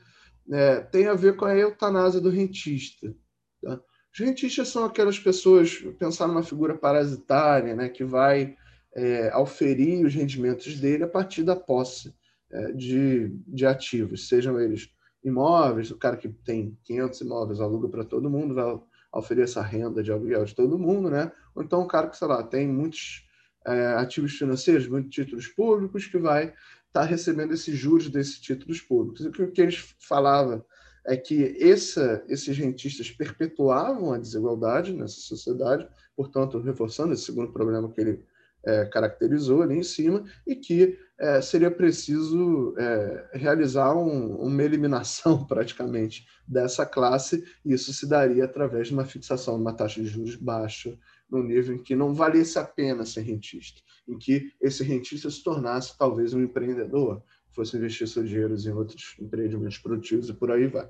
é, 0.52 0.82
tem 0.82 1.08
a 1.08 1.16
ver 1.16 1.36
com 1.36 1.46
a 1.46 1.58
eutanásia 1.58 2.22
do 2.22 2.30
rentista. 2.30 3.16
Tá? 3.62 3.82
Os 4.14 4.20
rentistas 4.20 4.68
são 4.68 4.86
aquelas 4.86 5.18
pessoas, 5.18 5.76
pensar 5.98 6.28
numa 6.28 6.44
figura 6.44 6.78
parasitária, 6.78 7.76
né, 7.76 7.90
que 7.90 8.04
vai 8.04 8.56
é, 8.94 9.32
auferir 9.32 10.06
os 10.06 10.14
rendimentos 10.14 10.80
dele 10.80 11.06
a 11.06 11.08
partir 11.08 11.44
da 11.44 11.56
posse 11.56 12.14
é, 12.52 12.72
de, 12.74 13.30
de 13.48 13.66
ativos, 13.66 14.28
sejam 14.28 14.60
eles 14.60 14.90
imóveis, 15.24 15.90
o 15.90 15.98
cara 15.98 16.18
que 16.18 16.30
tem 16.30 16.78
500 16.84 17.22
imóveis 17.22 17.60
aluga 17.60 17.88
para 17.88 18.04
todo 18.04 18.30
mundo, 18.30 18.54
vai 18.54 18.78
oferecer 19.14 19.60
essa 19.60 19.62
renda 19.62 20.02
de 20.02 20.12
aluguel 20.12 20.44
de 20.46 20.56
todo 20.56 20.80
mundo, 20.80 21.10
né? 21.10 21.32
Ou 21.54 21.64
então 21.64 21.82
um 21.82 21.88
cara 21.88 22.08
que, 22.08 22.18
sei 22.18 22.28
lá, 22.28 22.44
tem 22.44 22.68
muitos 22.68 23.28
é, 23.66 23.94
ativos 23.94 24.34
financeiros, 24.34 24.88
muitos 24.88 25.12
títulos 25.12 25.48
públicos, 25.48 26.08
que 26.08 26.18
vai 26.18 26.46
estar 26.46 26.56
tá 26.92 27.04
recebendo 27.04 27.54
esses 27.54 27.78
juros 27.78 28.10
desses 28.10 28.40
títulos 28.40 28.82
públicos. 28.82 29.26
O 29.26 29.52
que 29.52 29.62
eles 29.62 29.96
falava 30.00 30.66
é 31.06 31.18
que 31.18 31.58
essa, 31.62 32.24
esses 32.28 32.58
rentistas 32.58 33.12
perpetuavam 33.12 34.14
a 34.14 34.18
desigualdade 34.18 34.94
nessa 34.94 35.20
sociedade, 35.20 35.88
portanto, 36.16 36.60
reforçando 36.60 37.14
esse 37.14 37.24
segundo 37.24 37.52
problema 37.52 37.92
que 37.92 38.02
ele 38.02 38.26
é, 38.66 38.86
caracterizou 38.86 39.62
ali 39.62 39.78
em 39.78 39.84
cima, 39.84 40.24
e 40.48 40.56
que 40.56 40.98
é, 41.24 41.42
seria 41.42 41.72
preciso 41.72 42.76
é, 42.78 43.30
realizar 43.34 43.96
um, 43.96 44.36
uma 44.36 44.62
eliminação 44.62 45.44
praticamente 45.48 46.26
dessa 46.46 46.86
classe, 46.86 47.46
e 47.64 47.74
isso 47.74 47.94
se 47.94 48.06
daria 48.06 48.44
através 48.44 48.90
de 48.90 48.94
uma 48.94 49.06
fixação 49.06 49.56
de 49.56 49.62
uma 49.62 49.74
taxa 49.74 50.02
de 50.02 50.08
juros 50.08 50.36
baixa, 50.36 51.00
no 51.32 51.42
nível 51.42 51.76
em 51.76 51.82
que 51.82 51.96
não 51.96 52.14
valesse 52.14 52.60
a 52.60 52.66
pena 52.66 53.06
ser 53.06 53.22
rentista, 53.22 53.82
em 54.06 54.18
que 54.18 54.52
esse 54.62 54.84
rentista 54.84 55.30
se 55.30 55.42
tornasse 55.42 55.98
talvez 55.98 56.34
um 56.34 56.44
empreendedor, 56.44 57.24
fosse 57.52 57.78
investir 57.78 58.06
seus 58.06 58.28
dinheiros 58.28 58.66
em 58.66 58.74
outros 58.74 59.16
empreendimentos 59.18 59.78
produtivos 59.78 60.28
e 60.28 60.34
por 60.34 60.52
aí 60.52 60.68
vai. 60.68 60.90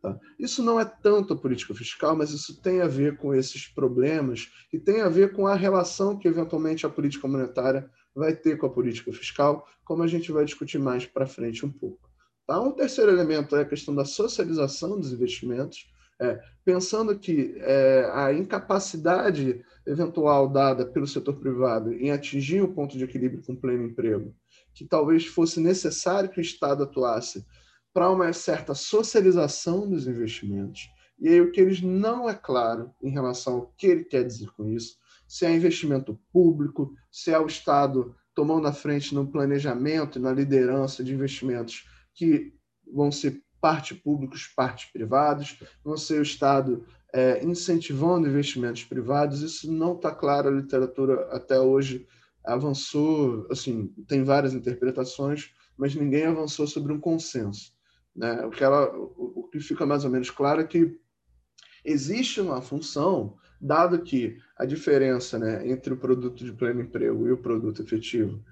Tá? 0.00 0.18
Isso 0.38 0.62
não 0.62 0.80
é 0.80 0.84
tanto 0.86 1.34
a 1.34 1.36
política 1.36 1.74
fiscal, 1.74 2.16
mas 2.16 2.30
isso 2.30 2.62
tem 2.62 2.80
a 2.80 2.86
ver 2.86 3.18
com 3.18 3.34
esses 3.34 3.66
problemas 3.66 4.48
e 4.72 4.78
tem 4.78 5.02
a 5.02 5.10
ver 5.10 5.32
com 5.32 5.46
a 5.46 5.54
relação 5.54 6.18
que 6.18 6.26
eventualmente 6.26 6.86
a 6.86 6.88
política 6.88 7.28
monetária 7.28 7.90
vai 8.18 8.34
ter 8.34 8.58
com 8.58 8.66
a 8.66 8.70
política 8.70 9.12
fiscal, 9.12 9.66
como 9.84 10.02
a 10.02 10.06
gente 10.06 10.32
vai 10.32 10.44
discutir 10.44 10.78
mais 10.78 11.06
para 11.06 11.26
frente 11.26 11.64
um 11.64 11.70
pouco. 11.70 12.10
Tá? 12.46 12.60
Um 12.60 12.72
terceiro 12.72 13.12
elemento 13.12 13.54
é 13.54 13.62
a 13.62 13.68
questão 13.68 13.94
da 13.94 14.04
socialização 14.04 14.98
dos 14.98 15.12
investimentos, 15.12 15.90
é, 16.20 16.40
pensando 16.64 17.16
que 17.16 17.54
é, 17.58 18.10
a 18.12 18.32
incapacidade 18.32 19.64
eventual 19.86 20.48
dada 20.48 20.84
pelo 20.84 21.06
setor 21.06 21.34
privado 21.34 21.92
em 21.92 22.10
atingir 22.10 22.60
o 22.60 22.74
ponto 22.74 22.98
de 22.98 23.04
equilíbrio 23.04 23.42
com 23.44 23.54
pleno 23.54 23.84
emprego, 23.84 24.34
que 24.74 24.84
talvez 24.84 25.26
fosse 25.26 25.60
necessário 25.60 26.28
que 26.28 26.40
o 26.40 26.42
Estado 26.42 26.82
atuasse 26.82 27.46
para 27.94 28.10
uma 28.10 28.32
certa 28.32 28.74
socialização 28.74 29.88
dos 29.88 30.08
investimentos. 30.08 30.90
E 31.20 31.28
aí 31.28 31.40
o 31.40 31.52
que 31.52 31.60
eles 31.60 31.80
não 31.80 32.28
é 32.28 32.34
claro 32.34 32.90
em 33.00 33.10
relação 33.10 33.54
ao 33.54 33.74
que 33.76 33.86
ele 33.86 34.04
quer 34.04 34.24
dizer 34.24 34.50
com 34.56 34.68
isso, 34.68 34.96
se 35.28 35.44
é 35.44 35.54
investimento 35.54 36.18
público, 36.32 36.94
se 37.10 37.30
é 37.30 37.38
o 37.38 37.46
Estado 37.46 38.16
tomando 38.34 38.66
a 38.66 38.72
frente 38.72 39.14
no 39.14 39.26
planejamento 39.26 40.18
e 40.18 40.22
na 40.22 40.32
liderança 40.32 41.04
de 41.04 41.12
investimentos 41.12 41.86
que 42.14 42.54
vão 42.92 43.12
ser 43.12 43.42
parte 43.60 43.94
públicos, 43.94 44.46
parte 44.46 44.90
privados, 44.92 45.60
vão 45.84 45.96
ser 45.96 46.20
o 46.20 46.22
Estado 46.22 46.86
é, 47.12 47.44
incentivando 47.44 48.28
investimentos 48.28 48.84
privados. 48.84 49.42
Isso 49.42 49.70
não 49.70 49.94
está 49.94 50.10
claro, 50.10 50.48
a 50.48 50.52
literatura 50.52 51.28
até 51.30 51.58
hoje 51.60 52.06
avançou, 52.44 53.46
assim, 53.50 53.88
tem 54.06 54.24
várias 54.24 54.54
interpretações, 54.54 55.50
mas 55.76 55.94
ninguém 55.94 56.24
avançou 56.24 56.66
sobre 56.66 56.92
um 56.92 57.00
consenso. 57.00 57.72
Né? 58.14 58.44
O, 58.46 58.50
que 58.50 58.64
ela, 58.64 58.90
o, 58.96 59.40
o 59.40 59.48
que 59.48 59.60
fica 59.60 59.84
mais 59.84 60.04
ou 60.04 60.10
menos 60.10 60.30
claro 60.30 60.60
é 60.60 60.64
que 60.64 60.98
existe 61.84 62.40
uma 62.40 62.62
função, 62.62 63.36
dado 63.60 64.02
que 64.02 64.38
a 64.56 64.64
diferença 64.64 65.38
né, 65.38 65.68
entre 65.68 65.92
o 65.92 65.96
produto 65.96 66.44
de 66.44 66.52
pleno 66.52 66.82
emprego 66.82 67.26
e 67.26 67.32
o 67.32 67.38
produto 67.38 67.82
efetivo 67.82 68.42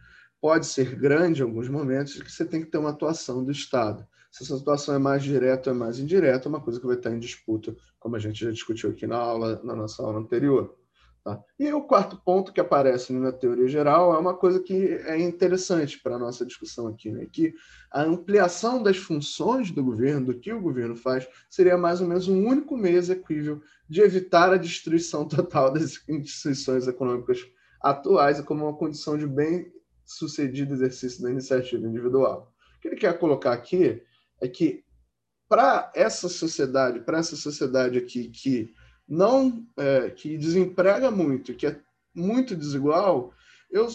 pode 0.41 0.67
ser 0.67 0.95
grande 0.95 1.41
em 1.41 1.45
alguns 1.45 1.69
momentos, 1.69 2.21
que 2.23 2.31
você 2.31 2.45
tem 2.45 2.61
que 2.61 2.71
ter 2.71 2.79
uma 2.79 2.91
atuação 2.91 3.45
do 3.45 3.51
Estado. 3.51 4.07
Se 4.31 4.45
essa 4.45 4.57
atuação 4.57 4.95
é 4.95 4.99
mais 4.99 5.23
direta 5.23 5.71
ou 5.71 5.77
é 5.77 5.79
mais 5.79 5.99
indireta, 5.99 6.47
é 6.47 6.49
uma 6.49 6.61
coisa 6.61 6.79
que 6.79 6.87
vai 6.87 6.97
estar 6.97 7.11
em 7.11 7.19
disputa, 7.19 7.75
como 7.99 8.17
a 8.17 8.19
gente 8.19 8.45
já 8.45 8.51
discutiu 8.51 8.91
aqui 8.91 9.07
na 9.07 9.17
aula, 9.17 9.61
na 9.65 9.75
nossa 9.75 10.03
aula 10.03 10.21
anterior. 10.21 10.77
Tá? 11.27 11.43
E 11.59 11.73
o 11.73 11.83
quarto 11.83 12.17
ponto 12.25 12.53
que 12.53 12.61
aparece 12.61 13.13
na 13.13 13.33
teoria 13.33 13.67
geral 13.67 14.15
é 14.15 14.19
uma 14.19 14.33
coisa 14.33 14.61
que 14.61 14.93
é 14.93 15.19
interessante 15.19 15.99
para 16.01 16.15
a 16.15 16.19
nossa 16.21 16.47
discussão 16.47 16.87
aqui, 16.87 17.11
né? 17.11 17.27
que 17.33 17.53
a 17.91 18.03
ampliação 18.03 18.81
das 18.81 18.97
funções 18.97 19.73
do 19.73 19.83
governo, 19.83 20.27
do 20.27 20.39
que 20.39 20.53
o 20.53 20.61
governo 20.61 20.95
faz, 20.95 21.27
seria 21.51 21.77
mais 21.77 22.01
ou 22.01 22.07
menos 22.07 22.29
um 22.29 22.47
único 22.47 22.77
meio 22.77 22.97
execuível 22.97 23.61
de 23.89 24.03
evitar 24.03 24.53
a 24.53 24.57
destruição 24.57 25.27
total 25.27 25.73
das 25.73 26.01
instituições 26.09 26.87
econômicas 26.87 27.41
atuais 27.83 28.41
como 28.43 28.65
uma 28.65 28.79
condição 28.79 29.19
de 29.19 29.27
bem 29.27 29.73
sucedido 30.05 30.75
exercício 30.75 31.25
da 31.25 31.31
iniciativa 31.33 31.85
individual. 31.89 32.55
O 32.77 32.81
que 32.81 32.87
ele 32.87 32.97
quer 32.97 33.19
colocar 33.19 33.53
aqui 33.53 34.01
é 34.41 34.47
que 34.47 34.85
para 35.49 35.91
essa 35.93 36.29
sociedade, 36.29 37.01
para 37.01 37.19
essa 37.19 37.35
sociedade 37.35 37.99
aqui 37.99 38.29
que 38.29 38.73
não 39.09 39.67
é, 39.77 40.11
que 40.11 40.37
desemprega 40.37 41.11
muito, 41.11 41.55
que 41.55 41.67
é 41.67 41.81
muito 42.15 42.57
desigual, 42.57 43.33
eu, 43.71 43.87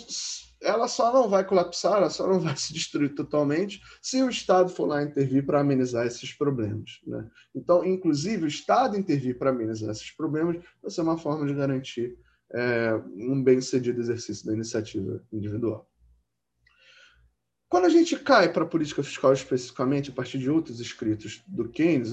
ela 0.61 0.87
só 0.87 1.11
não 1.11 1.27
vai 1.27 1.45
colapsar, 1.45 1.97
ela 1.97 2.09
só 2.09 2.27
não 2.27 2.39
vai 2.39 2.55
se 2.57 2.73
destruir 2.73 3.15
totalmente 3.15 3.81
se 4.01 4.21
o 4.21 4.29
Estado 4.29 4.69
for 4.69 4.85
lá 4.85 5.03
intervir 5.03 5.45
para 5.45 5.59
amenizar 5.59 6.05
esses 6.05 6.33
problemas. 6.33 6.99
Né? 7.05 7.27
Então, 7.55 7.83
inclusive, 7.83 8.45
o 8.45 8.47
Estado 8.47 8.97
intervir 8.97 9.37
para 9.37 9.49
amenizar 9.49 9.91
esses 9.91 10.11
problemas 10.11 10.63
vai 10.81 10.91
ser 10.91 11.01
uma 11.01 11.17
forma 11.17 11.45
de 11.45 11.53
garantir 11.53 12.17
é, 12.53 12.93
um 13.15 13.41
bem-sucedido 13.43 13.99
exercício 13.99 14.45
da 14.45 14.53
iniciativa 14.53 15.23
individual. 15.31 15.89
Quando 17.69 17.85
a 17.85 17.89
gente 17.89 18.19
cai 18.19 18.51
para 18.51 18.63
a 18.63 18.67
política 18.67 19.01
fiscal 19.01 19.31
especificamente, 19.31 20.11
a 20.11 20.13
partir 20.13 20.37
de 20.37 20.49
outros 20.49 20.81
escritos 20.81 21.41
do 21.47 21.69
Keynes, 21.69 22.11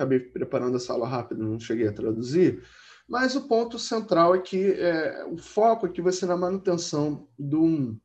acabei 0.00 0.18
preparando 0.18 0.76
essa 0.76 0.94
aula 0.94 1.06
rápido, 1.06 1.46
não 1.46 1.60
cheguei 1.60 1.86
a 1.86 1.92
traduzir, 1.92 2.62
mas 3.06 3.36
o 3.36 3.46
ponto 3.46 3.78
central 3.78 4.34
é 4.34 4.38
que 4.38 4.72
é, 4.72 5.26
o 5.26 5.36
foco 5.36 5.84
aqui 5.84 6.00
vai 6.00 6.12
ser 6.12 6.26
na 6.26 6.36
manutenção 6.36 7.28
de 7.38 7.56
um 7.56 7.98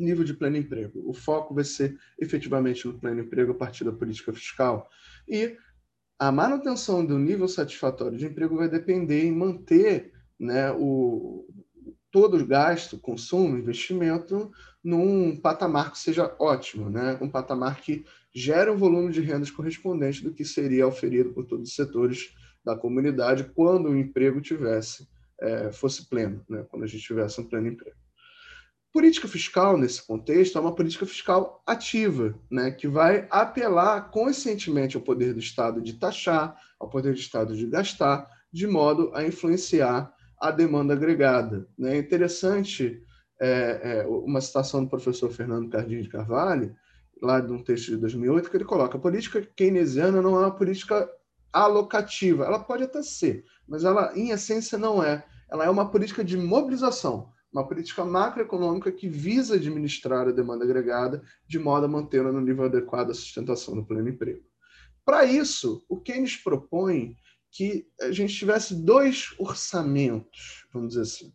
nível 0.00 0.24
de 0.24 0.32
pleno 0.32 0.56
emprego. 0.56 1.02
O 1.08 1.12
foco 1.12 1.54
vai 1.54 1.64
ser 1.64 1.98
efetivamente 2.18 2.86
no 2.86 2.98
pleno 2.98 3.20
emprego 3.20 3.52
a 3.52 3.56
partir 3.56 3.84
da 3.84 3.92
política 3.92 4.32
fiscal. 4.32 4.88
E 5.28 5.56
a 6.18 6.32
manutenção 6.32 7.04
do 7.04 7.18
nível 7.18 7.48
satisfatório 7.48 8.16
de 8.16 8.26
emprego 8.26 8.56
vai 8.56 8.68
depender 8.68 9.24
em 9.24 9.32
manter 9.32 10.12
né, 10.38 10.72
o, 10.72 11.46
todo 12.10 12.36
o 12.36 12.46
gasto, 12.46 12.98
consumo, 12.98 13.58
investimento 13.58 14.50
num 14.82 15.36
patamar 15.36 15.90
que 15.90 15.98
seja 15.98 16.34
ótimo, 16.38 16.88
né? 16.88 17.18
um 17.20 17.28
patamar 17.28 17.80
que 17.80 18.04
gera 18.34 18.72
um 18.72 18.76
volume 18.76 19.12
de 19.12 19.20
rendas 19.20 19.50
correspondente 19.50 20.22
do 20.22 20.32
que 20.32 20.44
seria 20.44 20.86
oferido 20.86 21.32
por 21.32 21.44
todos 21.44 21.68
os 21.68 21.74
setores 21.74 22.34
da 22.64 22.76
comunidade 22.76 23.44
quando 23.54 23.90
o 23.90 23.96
emprego 23.96 24.40
tivesse 24.40 25.06
é, 25.40 25.72
fosse 25.72 26.08
pleno, 26.08 26.44
né? 26.48 26.64
quando 26.68 26.84
a 26.84 26.86
gente 26.86 27.02
tivesse 27.02 27.40
um 27.40 27.44
pleno 27.44 27.68
emprego. 27.68 27.96
Política 28.92 29.26
fiscal, 29.26 29.76
nesse 29.76 30.06
contexto, 30.06 30.56
é 30.56 30.60
uma 30.60 30.74
política 30.74 31.04
fiscal 31.04 31.62
ativa, 31.66 32.34
né? 32.50 32.70
que 32.70 32.86
vai 32.86 33.26
apelar 33.30 34.10
conscientemente 34.10 34.96
ao 34.96 35.02
poder 35.02 35.34
do 35.34 35.40
Estado 35.40 35.82
de 35.82 35.94
taxar, 35.94 36.56
ao 36.78 36.88
poder 36.88 37.12
do 37.12 37.18
Estado 37.18 37.56
de 37.56 37.66
gastar, 37.66 38.28
de 38.52 38.66
modo 38.66 39.10
a 39.14 39.24
influenciar 39.24 40.12
a 40.40 40.50
demanda 40.50 40.94
agregada. 40.94 41.68
Né? 41.76 41.96
É 41.96 41.98
interessante 41.98 43.02
é, 43.40 43.80
é, 43.82 44.06
uma 44.06 44.40
citação 44.40 44.84
do 44.84 44.90
professor 44.90 45.30
Fernando 45.30 45.68
Cardim 45.68 46.00
de 46.00 46.08
Carvalho, 46.08 46.74
lá 47.24 47.40
de 47.40 47.52
um 47.52 47.62
texto 47.62 47.86
de 47.86 47.96
2008, 47.96 48.50
que 48.50 48.56
ele 48.56 48.64
coloca: 48.64 48.96
a 48.96 49.00
política 49.00 49.40
keynesiana 49.56 50.22
não 50.22 50.36
é 50.36 50.40
uma 50.40 50.54
política 50.54 51.08
alocativa. 51.52 52.44
Ela 52.44 52.58
pode 52.58 52.82
até 52.84 53.02
ser, 53.02 53.44
mas 53.66 53.84
ela, 53.84 54.12
em 54.16 54.30
essência, 54.30 54.76
não 54.76 55.02
é. 55.02 55.24
Ela 55.50 55.64
é 55.64 55.70
uma 55.70 55.90
política 55.90 56.24
de 56.24 56.36
mobilização, 56.36 57.32
uma 57.52 57.66
política 57.66 58.04
macroeconômica 58.04 58.90
que 58.90 59.08
visa 59.08 59.54
administrar 59.54 60.28
a 60.28 60.32
demanda 60.32 60.64
agregada 60.64 61.22
de 61.46 61.58
modo 61.58 61.86
a 61.86 61.88
mantê-la 61.88 62.32
no 62.32 62.40
nível 62.40 62.64
adequado 62.64 63.10
à 63.10 63.14
sustentação 63.14 63.74
do 63.74 63.84
pleno 63.84 64.08
emprego. 64.08 64.42
Para 65.04 65.24
isso, 65.24 65.84
o 65.88 66.00
Keynes 66.00 66.36
propõe 66.36 67.16
que 67.52 67.86
a 68.00 68.10
gente 68.10 68.34
tivesse 68.34 68.74
dois 68.74 69.32
orçamentos, 69.38 70.66
vamos 70.72 70.88
dizer 70.88 71.02
assim. 71.02 71.32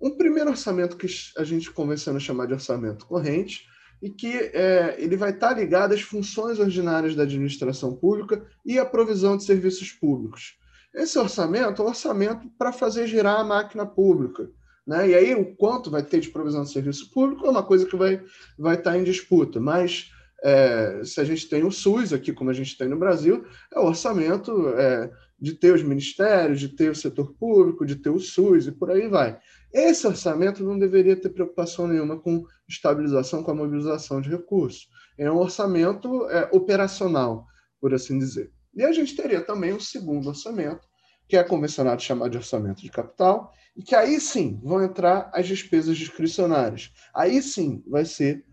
Um 0.00 0.16
primeiro 0.16 0.50
orçamento 0.50 0.96
que 0.96 1.06
a 1.36 1.44
gente 1.44 1.70
convenceu 1.70 2.16
a 2.16 2.20
chamar 2.20 2.46
de 2.46 2.54
orçamento 2.54 3.06
corrente, 3.06 3.66
e 4.02 4.10
que 4.10 4.32
é, 4.32 4.96
ele 4.98 5.16
vai 5.16 5.30
estar 5.30 5.52
ligado 5.52 5.92
às 5.92 6.02
funções 6.02 6.58
ordinárias 6.58 7.14
da 7.14 7.22
administração 7.22 7.94
pública 7.94 8.44
e 8.64 8.78
à 8.78 8.84
provisão 8.84 9.36
de 9.36 9.44
serviços 9.44 9.92
públicos. 9.92 10.56
Esse 10.94 11.18
orçamento 11.18 11.82
é 11.82 11.84
um 11.84 11.88
orçamento 11.88 12.48
para 12.58 12.72
fazer 12.72 13.06
girar 13.06 13.40
a 13.40 13.44
máquina 13.44 13.84
pública. 13.84 14.48
Né? 14.86 15.10
E 15.10 15.14
aí, 15.14 15.34
o 15.34 15.56
quanto 15.56 15.90
vai 15.90 16.02
ter 16.02 16.20
de 16.20 16.28
provisão 16.28 16.62
de 16.62 16.70
serviço 16.70 17.10
público 17.10 17.46
é 17.46 17.50
uma 17.50 17.62
coisa 17.62 17.86
que 17.86 17.96
vai, 17.96 18.22
vai 18.58 18.76
estar 18.76 18.96
em 18.96 19.02
disputa. 19.02 19.58
Mas 19.58 20.10
é, 20.42 21.02
se 21.04 21.20
a 21.20 21.24
gente 21.24 21.48
tem 21.48 21.64
o 21.64 21.70
SUS 21.70 22.12
aqui, 22.12 22.32
como 22.32 22.50
a 22.50 22.54
gente 22.54 22.76
tem 22.76 22.86
no 22.86 22.98
Brasil, 22.98 23.44
é 23.74 23.80
o 23.80 23.86
orçamento 23.86 24.68
é, 24.76 25.10
de 25.40 25.54
ter 25.54 25.74
os 25.74 25.82
ministérios, 25.82 26.60
de 26.60 26.68
ter 26.68 26.90
o 26.90 26.94
setor 26.94 27.34
público, 27.34 27.86
de 27.86 27.96
ter 27.96 28.10
o 28.10 28.20
SUS 28.20 28.66
e 28.66 28.72
por 28.72 28.90
aí 28.90 29.08
vai. 29.08 29.38
Esse 29.74 30.06
orçamento 30.06 30.62
não 30.62 30.78
deveria 30.78 31.16
ter 31.16 31.30
preocupação 31.30 31.88
nenhuma 31.88 32.16
com 32.16 32.44
estabilização, 32.68 33.42
com 33.42 33.50
a 33.50 33.54
mobilização 33.54 34.20
de 34.20 34.30
recursos. 34.30 34.88
É 35.18 35.28
um 35.28 35.38
orçamento 35.38 36.28
é, 36.30 36.48
operacional, 36.52 37.44
por 37.80 37.92
assim 37.92 38.16
dizer. 38.16 38.52
E 38.72 38.84
a 38.84 38.92
gente 38.92 39.16
teria 39.16 39.40
também 39.40 39.72
um 39.72 39.80
segundo 39.80 40.28
orçamento, 40.28 40.86
que 41.28 41.36
é 41.36 41.42
convencionado 41.42 42.00
chamar 42.00 42.28
de 42.28 42.36
orçamento 42.36 42.82
de 42.82 42.90
capital, 42.90 43.52
e 43.76 43.82
que 43.82 43.96
aí 43.96 44.20
sim 44.20 44.60
vão 44.62 44.80
entrar 44.80 45.28
as 45.34 45.48
despesas 45.48 45.96
discricionárias. 45.96 46.92
Aí 47.12 47.42
sim 47.42 47.82
vai 47.88 48.04
ser 48.04 48.44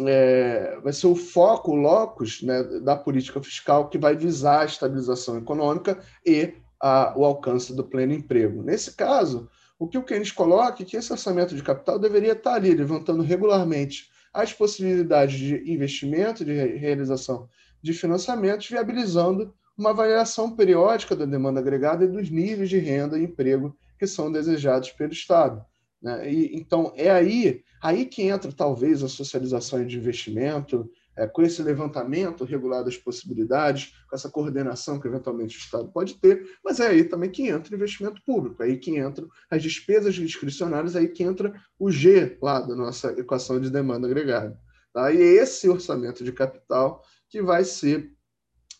é, 0.00 0.78
vai 0.82 0.92
ser 0.92 1.06
o 1.06 1.14
foco, 1.14 1.70
o 1.72 1.76
locus 1.76 2.42
né, 2.42 2.62
da 2.80 2.96
política 2.96 3.42
fiscal 3.42 3.88
que 3.88 3.96
vai 3.96 4.16
visar 4.16 4.62
a 4.62 4.64
estabilização 4.66 5.38
econômica 5.38 6.02
e 6.26 6.54
a, 6.80 7.14
o 7.16 7.24
alcance 7.24 7.74
do 7.74 7.84
pleno 7.84 8.12
emprego. 8.12 8.62
Nesse 8.62 8.94
caso, 8.94 9.48
o 9.78 9.86
que 9.86 9.96
o 9.96 10.02
Keynes 10.02 10.32
coloca 10.32 10.82
é 10.82 10.86
que 10.86 10.96
esse 10.96 11.12
orçamento 11.12 11.54
de 11.54 11.62
capital 11.62 11.98
deveria 11.98 12.32
estar 12.32 12.54
ali, 12.54 12.74
levantando 12.74 13.22
regularmente 13.22 14.10
as 14.32 14.52
possibilidades 14.52 15.38
de 15.38 15.72
investimento, 15.72 16.44
de 16.44 16.52
realização 16.52 17.48
de 17.82 17.92
financiamentos, 17.92 18.68
viabilizando 18.68 19.54
uma 19.76 19.90
avaliação 19.90 20.54
periódica 20.54 21.14
da 21.14 21.24
demanda 21.24 21.60
agregada 21.60 22.04
e 22.04 22.08
dos 22.08 22.28
níveis 22.28 22.68
de 22.68 22.78
renda 22.78 23.16
e 23.16 23.24
emprego 23.24 23.76
que 23.98 24.06
são 24.06 24.30
desejados 24.30 24.90
pelo 24.90 25.12
Estado. 25.12 25.64
Né? 26.02 26.30
E, 26.30 26.56
então, 26.56 26.92
é 26.96 27.10
aí, 27.10 27.62
aí 27.80 28.04
que 28.04 28.22
entra, 28.22 28.52
talvez, 28.52 29.02
a 29.02 29.08
socialização 29.08 29.84
de 29.84 29.96
investimento, 29.96 30.90
é, 31.18 31.26
com 31.26 31.42
esse 31.42 31.60
levantamento 31.62 32.44
regular 32.44 32.84
das 32.84 32.96
possibilidades, 32.96 33.92
com 34.08 34.14
essa 34.14 34.30
coordenação 34.30 35.00
que 35.00 35.08
eventualmente 35.08 35.56
o 35.56 35.60
Estado 35.60 35.90
pode 35.90 36.14
ter, 36.14 36.48
mas 36.64 36.78
é 36.78 36.86
aí 36.86 37.02
também 37.02 37.28
que 37.28 37.48
entra 37.48 37.72
o 37.72 37.76
investimento 37.76 38.22
público, 38.24 38.62
é 38.62 38.66
aí 38.66 38.78
que 38.78 38.96
entram 38.96 39.28
as 39.50 39.60
despesas 39.60 40.14
discricionárias, 40.14 40.94
é 40.94 41.00
aí 41.00 41.08
que 41.08 41.24
entra 41.24 41.52
o 41.76 41.90
G 41.90 42.38
lá 42.40 42.60
da 42.60 42.76
nossa 42.76 43.10
equação 43.18 43.60
de 43.60 43.68
demanda 43.68 44.06
agregada. 44.06 44.56
Tá? 44.92 45.12
E 45.12 45.20
é 45.20 45.42
esse 45.42 45.68
orçamento 45.68 46.22
de 46.22 46.32
capital 46.32 47.02
que 47.28 47.42
vai 47.42 47.64
ser 47.64 48.12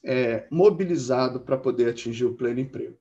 é, 0.05 0.47
mobilizado 0.51 1.41
para 1.41 1.59
poder 1.59 1.91
atingir 1.91 2.25
o 2.25 2.37
pleno 2.37 2.61
emprego. 2.61 2.97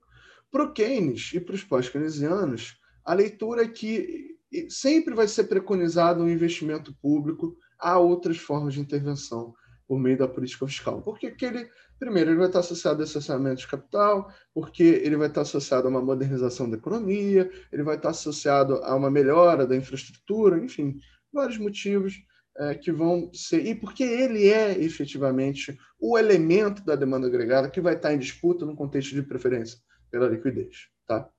Para 0.51 0.63
o 0.63 0.73
Keynes 0.73 1.31
e 1.33 1.39
para 1.39 1.53
os 1.53 1.63
pós-keynesianos, 1.63 2.79
a 3.05 3.13
leitura 3.13 3.63
é 3.63 3.67
que 3.67 4.35
sempre 4.69 5.13
vai 5.13 5.27
ser 5.27 5.43
preconizado 5.43 6.23
um 6.23 6.29
investimento 6.29 6.95
público 7.01 7.55
a 7.79 7.97
outras 7.97 8.37
formas 8.37 8.73
de 8.73 8.79
intervenção 8.79 9.53
por 9.87 9.99
meio 9.99 10.17
da 10.17 10.27
política 10.27 10.67
fiscal. 10.67 11.01
Porque 11.01 11.27
aquele, 11.27 11.69
primeiro, 11.97 12.31
ele 12.31 12.37
vai 12.37 12.47
estar 12.47 12.59
associado 12.59 13.01
a 13.01 13.05
esse 13.05 13.17
orçamento 13.17 13.59
de 13.59 13.67
capital, 13.67 14.31
porque 14.53 14.83
ele 14.83 15.15
vai 15.15 15.27
estar 15.27 15.41
associado 15.41 15.87
a 15.87 15.89
uma 15.89 16.01
modernização 16.01 16.69
da 16.69 16.77
economia, 16.77 17.49
ele 17.71 17.83
vai 17.83 17.95
estar 17.95 18.09
associado 18.09 18.75
a 18.83 18.95
uma 18.95 19.09
melhora 19.09 19.65
da 19.65 19.75
infraestrutura, 19.75 20.57
enfim, 20.57 20.99
vários 21.31 21.57
motivos 21.57 22.15
é, 22.57 22.75
que 22.75 22.91
vão 22.91 23.31
ser. 23.33 23.65
E 23.65 23.75
porque 23.75 24.03
ele 24.03 24.49
é 24.49 24.77
efetivamente 24.77 25.77
o 25.99 26.17
elemento 26.17 26.83
da 26.83 26.95
demanda 26.95 27.27
agregada 27.27 27.69
que 27.69 27.81
vai 27.81 27.95
estar 27.95 28.13
em 28.13 28.19
disputa 28.19 28.65
no 28.65 28.75
contexto 28.75 29.13
de 29.15 29.23
preferência 29.23 29.79
pela 30.11 30.27
liquidez. 30.27 30.87
Tá? 31.07 31.29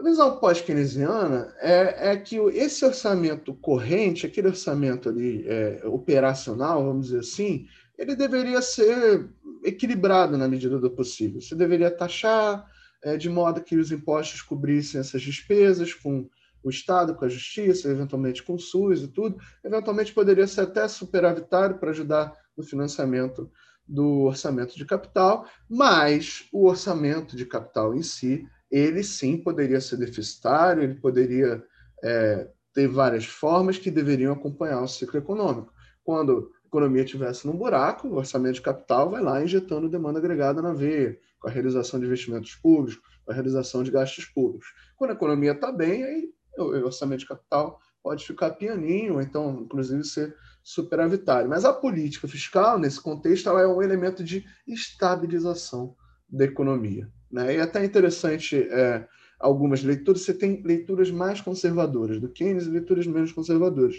A 0.00 0.02
visão 0.02 0.38
pós-keynesiana 0.38 1.54
é, 1.58 2.12
é, 2.12 2.16
que 2.16 2.36
esse 2.54 2.82
orçamento 2.86 3.52
corrente, 3.52 4.24
aquele 4.24 4.48
orçamento 4.48 5.10
ali 5.10 5.46
é, 5.46 5.82
operacional, 5.84 6.82
vamos 6.82 7.08
dizer 7.08 7.18
assim, 7.18 7.66
ele 7.98 8.16
deveria 8.16 8.62
ser 8.62 9.28
equilibrado 9.62 10.38
na 10.38 10.48
medida 10.48 10.78
do 10.78 10.90
possível. 10.90 11.38
Você 11.38 11.54
deveria 11.54 11.90
taxar 11.90 12.66
é, 13.02 13.18
de 13.18 13.28
modo 13.28 13.62
que 13.62 13.76
os 13.76 13.92
impostos 13.92 14.40
cobrissem 14.40 14.98
essas 14.98 15.20
despesas 15.20 15.92
com 15.92 16.26
o 16.62 16.70
Estado, 16.70 17.14
com 17.14 17.26
a 17.26 17.28
Justiça, 17.28 17.90
eventualmente 17.90 18.42
com 18.42 18.54
o 18.54 18.58
SUS 18.58 19.02
e 19.02 19.08
tudo. 19.08 19.36
Eventualmente 19.62 20.14
poderia 20.14 20.46
ser 20.46 20.62
até 20.62 20.88
superavitário 20.88 21.76
para 21.76 21.90
ajudar 21.90 22.34
no 22.56 22.64
financiamento 22.64 23.52
do 23.86 24.22
orçamento 24.22 24.78
de 24.78 24.86
capital, 24.86 25.46
mas 25.68 26.48
o 26.50 26.66
orçamento 26.66 27.36
de 27.36 27.44
capital 27.44 27.94
em 27.94 28.02
si 28.02 28.48
ele 28.70 29.02
sim 29.02 29.36
poderia 29.36 29.80
ser 29.80 29.96
deficitário, 29.96 30.82
ele 30.82 30.94
poderia 30.94 31.62
é, 32.02 32.48
ter 32.72 32.88
várias 32.88 33.24
formas 33.24 33.78
que 33.78 33.90
deveriam 33.90 34.32
acompanhar 34.32 34.82
o 34.82 34.88
ciclo 34.88 35.18
econômico. 35.18 35.72
Quando 36.04 36.52
a 36.64 36.66
economia 36.68 37.02
estivesse 37.02 37.46
num 37.46 37.56
buraco, 37.56 38.08
o 38.08 38.16
orçamento 38.16 38.54
de 38.54 38.62
capital 38.62 39.10
vai 39.10 39.22
lá 39.22 39.42
injetando 39.42 39.88
demanda 39.88 40.18
agregada 40.18 40.62
na 40.62 40.72
veia, 40.72 41.18
com 41.40 41.48
a 41.48 41.50
realização 41.50 41.98
de 41.98 42.06
investimentos 42.06 42.54
públicos, 42.54 43.00
com 43.24 43.32
a 43.32 43.34
realização 43.34 43.82
de 43.82 43.90
gastos 43.90 44.26
públicos. 44.26 44.68
Quando 44.96 45.10
a 45.10 45.14
economia 45.14 45.52
está 45.52 45.72
bem, 45.72 46.04
aí 46.04 46.30
o 46.58 46.84
orçamento 46.84 47.20
de 47.20 47.28
capital 47.28 47.80
pode 48.02 48.26
ficar 48.26 48.50
pianinho, 48.50 49.14
ou 49.14 49.20
então, 49.20 49.62
inclusive, 49.62 50.04
ser 50.04 50.34
superavitário. 50.62 51.48
Mas 51.48 51.64
a 51.64 51.72
política 51.72 52.28
fiscal, 52.28 52.78
nesse 52.78 53.00
contexto, 53.00 53.48
ela 53.48 53.62
é 53.62 53.66
um 53.66 53.82
elemento 53.82 54.22
de 54.22 54.44
estabilização 54.66 55.96
da 56.28 56.44
economia. 56.44 57.10
Né? 57.30 57.54
E 57.54 57.56
é 57.58 57.60
até 57.60 57.84
interessante 57.84 58.56
é, 58.56 59.06
algumas 59.38 59.82
leituras, 59.82 60.22
você 60.22 60.34
tem 60.34 60.62
leituras 60.62 61.10
mais 61.10 61.40
conservadoras 61.40 62.20
do 62.20 62.28
Keynes 62.28 62.66
e 62.66 62.70
leituras 62.70 63.06
menos 63.06 63.32
conservadoras. 63.32 63.96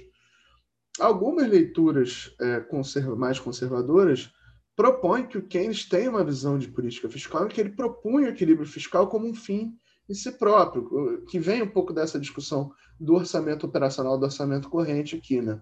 Algumas 1.00 1.48
leituras 1.48 2.36
é, 2.40 2.60
conserva, 2.60 3.16
mais 3.16 3.40
conservadoras 3.40 4.32
propõem 4.76 5.28
que 5.28 5.38
o 5.38 5.48
Keynes 5.48 5.88
tem 5.88 6.08
uma 6.08 6.24
visão 6.24 6.58
de 6.58 6.68
política 6.68 7.10
fiscal 7.10 7.46
e 7.46 7.50
que 7.50 7.62
ele 7.62 7.72
propõe 7.72 8.26
o 8.26 8.30
equilíbrio 8.30 8.68
fiscal 8.68 9.08
como 9.08 9.28
um 9.28 9.34
fim 9.34 9.74
em 10.10 10.14
si 10.14 10.32
próprio, 10.32 11.24
que 11.28 11.40
vem 11.40 11.62
um 11.62 11.70
pouco 11.70 11.94
dessa 11.94 12.20
discussão 12.20 12.72
do 13.00 13.14
orçamento 13.14 13.66
operacional, 13.66 14.18
do 14.18 14.26
orçamento 14.26 14.70
corrente 14.70 15.16
aqui, 15.16 15.42
né? 15.42 15.62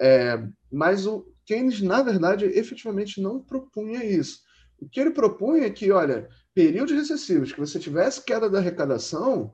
É, 0.00 0.46
mas 0.70 1.06
o 1.06 1.26
Keynes, 1.44 1.80
na 1.80 2.02
verdade, 2.02 2.44
efetivamente 2.44 3.20
não 3.20 3.40
propunha 3.42 4.04
isso. 4.04 4.40
O 4.80 4.88
que 4.88 5.00
ele 5.00 5.10
propunha 5.10 5.64
é 5.64 5.70
que, 5.70 5.90
olha, 5.90 6.28
períodos 6.58 6.92
recessivos 6.92 7.52
que 7.52 7.60
você 7.60 7.78
tivesse 7.78 8.24
queda 8.24 8.50
da 8.50 8.58
arrecadação, 8.58 9.52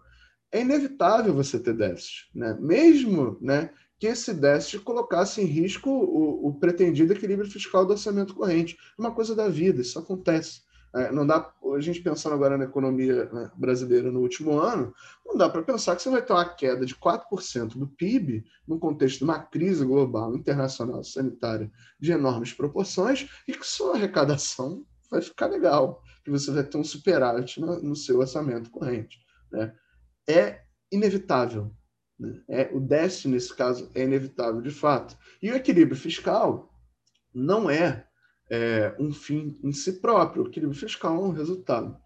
é 0.50 0.62
inevitável 0.62 1.34
você 1.34 1.58
ter 1.58 1.74
déficit, 1.74 2.30
né? 2.34 2.56
Mesmo, 2.58 3.36
né, 3.42 3.68
que 3.98 4.06
esse 4.06 4.32
déficit 4.32 4.78
colocasse 4.78 5.42
em 5.42 5.44
risco 5.44 5.90
o, 5.90 6.48
o, 6.48 6.54
pretendido 6.54 7.12
equilíbrio 7.12 7.50
fiscal 7.50 7.84
do 7.84 7.92
orçamento 7.92 8.34
corrente. 8.34 8.78
Uma 8.98 9.10
coisa 9.10 9.34
da 9.34 9.50
vida, 9.50 9.82
isso 9.82 9.98
acontece. 9.98 10.62
É, 10.94 11.12
não 11.12 11.26
dá 11.26 11.52
a 11.76 11.80
gente 11.80 12.00
pensando 12.00 12.36
agora 12.36 12.56
na 12.56 12.64
economia 12.64 13.26
né, 13.26 13.50
brasileira 13.54 14.10
no 14.10 14.20
último 14.20 14.58
ano, 14.58 14.94
não 15.26 15.36
dá 15.36 15.50
para 15.50 15.62
pensar 15.62 15.96
que 15.96 16.02
você 16.02 16.08
vai 16.08 16.22
ter 16.22 16.32
uma 16.32 16.48
queda 16.48 16.86
de 16.86 16.94
4% 16.94 17.76
do 17.76 17.86
PIB 17.86 18.46
no 18.66 18.78
contexto 18.78 19.18
de 19.18 19.24
uma 19.24 19.40
crise 19.40 19.84
global, 19.84 20.34
internacional, 20.34 21.04
sanitária 21.04 21.70
de 22.00 22.12
enormes 22.12 22.54
proporções 22.54 23.28
e 23.46 23.52
que 23.52 23.66
sua 23.66 23.96
arrecadação 23.96 24.86
vai 25.10 25.20
ficar 25.20 25.48
legal 25.48 26.02
que 26.24 26.30
você 26.30 26.50
vai 26.50 26.64
ter 26.64 26.78
um 26.78 26.84
superávit 26.84 27.60
no, 27.60 27.80
no 27.82 27.94
seu 27.94 28.18
orçamento 28.18 28.70
corrente. 28.70 29.18
Né? 29.52 29.74
É 30.28 30.62
inevitável. 30.90 31.70
Né? 32.18 32.42
É, 32.48 32.70
o 32.72 32.80
déficit, 32.80 33.28
nesse 33.28 33.54
caso, 33.54 33.90
é 33.94 34.02
inevitável 34.02 34.60
de 34.62 34.70
fato. 34.70 35.16
E 35.42 35.50
o 35.50 35.56
equilíbrio 35.56 35.96
fiscal 35.96 36.72
não 37.32 37.68
é, 37.68 38.06
é 38.50 38.96
um 38.98 39.12
fim 39.12 39.58
em 39.62 39.72
si 39.72 40.00
próprio. 40.00 40.44
O 40.44 40.48
equilíbrio 40.48 40.78
fiscal 40.78 41.14
é 41.16 41.26
um 41.26 41.32
resultado. 41.32 41.96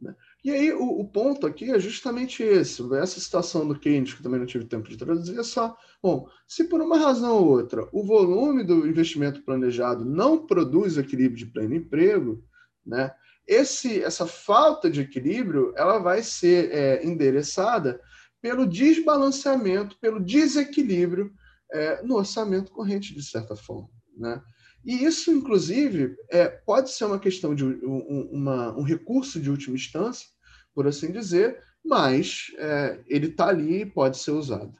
Né? 0.00 0.14
E 0.44 0.50
aí 0.50 0.72
o, 0.72 1.00
o, 1.00 1.08
ponto 1.08 1.46
aqui 1.46 1.70
é 1.70 1.78
justamente 1.78 2.42
esse. 2.42 2.82
Essa 2.94 3.20
citação 3.20 3.66
do 3.66 3.78
Keynes, 3.78 4.14
que 4.14 4.22
também 4.22 4.38
não 4.38 4.46
tive 4.46 4.64
tempo 4.64 4.88
de 4.88 4.96
traduzir, 4.96 5.38
é 5.38 5.42
só, 5.42 5.76
bom, 6.02 6.28
se 6.46 6.64
por 6.64 6.80
uma 6.80 6.96
razão 6.96 7.36
ou 7.36 7.48
outra 7.48 7.86
o 7.92 8.04
volume 8.04 8.64
do 8.64 8.86
investimento 8.86 9.42
planejado 9.42 10.04
não 10.04 10.46
produz 10.46 10.96
equilíbrio 10.96 11.38
de 11.38 11.46
pleno 11.46 11.74
emprego, 11.74 12.42
né, 12.86 13.12
esse, 13.48 14.02
essa 14.02 14.26
falta 14.26 14.90
de 14.90 15.00
equilíbrio 15.00 15.72
ela 15.74 15.98
vai 15.98 16.22
ser 16.22 16.70
é, 16.70 17.04
endereçada 17.04 17.98
pelo 18.42 18.66
desbalanceamento, 18.66 19.98
pelo 19.98 20.20
desequilíbrio 20.20 21.32
é, 21.72 22.02
no 22.02 22.16
orçamento 22.16 22.70
corrente, 22.70 23.14
de 23.14 23.22
certa 23.22 23.56
forma. 23.56 23.88
Né? 24.16 24.40
E 24.84 25.04
isso, 25.04 25.30
inclusive, 25.30 26.14
é, 26.30 26.46
pode 26.46 26.90
ser 26.90 27.06
uma 27.06 27.18
questão 27.18 27.54
de 27.54 27.64
um, 27.64 28.28
uma, 28.30 28.76
um 28.76 28.82
recurso 28.82 29.40
de 29.40 29.50
última 29.50 29.76
instância, 29.76 30.28
por 30.74 30.86
assim 30.86 31.10
dizer, 31.10 31.60
mas 31.84 32.52
é, 32.58 33.00
ele 33.06 33.28
está 33.28 33.48
ali 33.48 33.82
e 33.82 33.86
pode 33.86 34.18
ser 34.18 34.32
usado. 34.32 34.74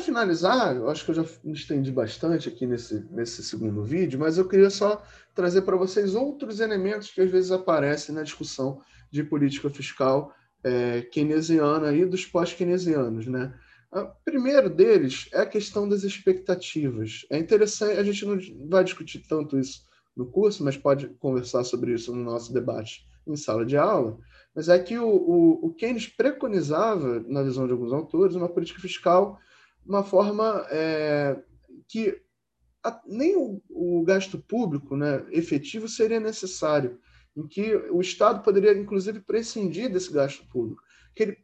Finalizar, 0.00 0.74
eu 0.76 0.88
acho 0.88 1.04
que 1.04 1.10
eu 1.10 1.14
já 1.14 1.24
me 1.44 1.52
estendi 1.52 1.92
bastante 1.92 2.48
aqui 2.48 2.66
nesse, 2.66 3.06
nesse 3.10 3.42
segundo 3.42 3.84
vídeo, 3.84 4.18
mas 4.18 4.38
eu 4.38 4.48
queria 4.48 4.70
só 4.70 5.02
trazer 5.34 5.62
para 5.62 5.76
vocês 5.76 6.14
outros 6.14 6.58
elementos 6.58 7.10
que 7.10 7.20
às 7.20 7.30
vezes 7.30 7.52
aparecem 7.52 8.14
na 8.14 8.22
discussão 8.22 8.80
de 9.10 9.22
política 9.22 9.70
fiscal 9.70 10.34
é, 10.64 11.02
keynesiana 11.02 11.92
e 11.92 12.04
dos 12.04 12.26
pós-keynesianos. 12.26 13.26
Né? 13.26 13.54
O 13.92 14.06
primeiro 14.24 14.68
deles 14.68 15.28
é 15.32 15.40
a 15.40 15.46
questão 15.46 15.88
das 15.88 16.02
expectativas. 16.02 17.26
É 17.30 17.38
interessante, 17.38 17.98
a 17.98 18.02
gente 18.02 18.24
não 18.24 18.38
vai 18.68 18.82
discutir 18.84 19.20
tanto 19.28 19.58
isso 19.58 19.84
no 20.16 20.26
curso, 20.26 20.64
mas 20.64 20.76
pode 20.76 21.08
conversar 21.18 21.64
sobre 21.64 21.94
isso 21.94 22.14
no 22.14 22.22
nosso 22.22 22.52
debate 22.52 23.06
em 23.26 23.36
sala 23.36 23.64
de 23.64 23.76
aula, 23.76 24.18
mas 24.54 24.68
é 24.68 24.78
que 24.78 24.98
o, 24.98 25.06
o, 25.06 25.66
o 25.66 25.74
Keynes 25.74 26.08
preconizava, 26.08 27.24
na 27.28 27.42
visão 27.42 27.66
de 27.66 27.72
alguns 27.72 27.92
autores, 27.92 28.34
uma 28.34 28.48
política 28.48 28.80
fiscal 28.80 29.38
uma 29.90 30.04
forma 30.04 30.64
é, 30.70 31.36
que 31.88 32.16
a, 32.82 33.00
nem 33.04 33.36
o, 33.36 33.60
o, 33.68 34.04
gasto 34.04 34.38
público 34.38 34.96
né, 34.96 35.26
efetivo 35.30 35.88
seria 35.88 36.20
necessário, 36.20 36.98
em 37.36 37.46
que 37.46 37.74
o 37.90 38.00
Estado 38.00 38.42
poderia, 38.42 38.72
inclusive, 38.72 39.20
prescindir 39.20 39.90
desse 39.92 40.12
gasto 40.12 40.48
público. 40.48 40.80
que 41.14 41.24
ele 41.24 41.38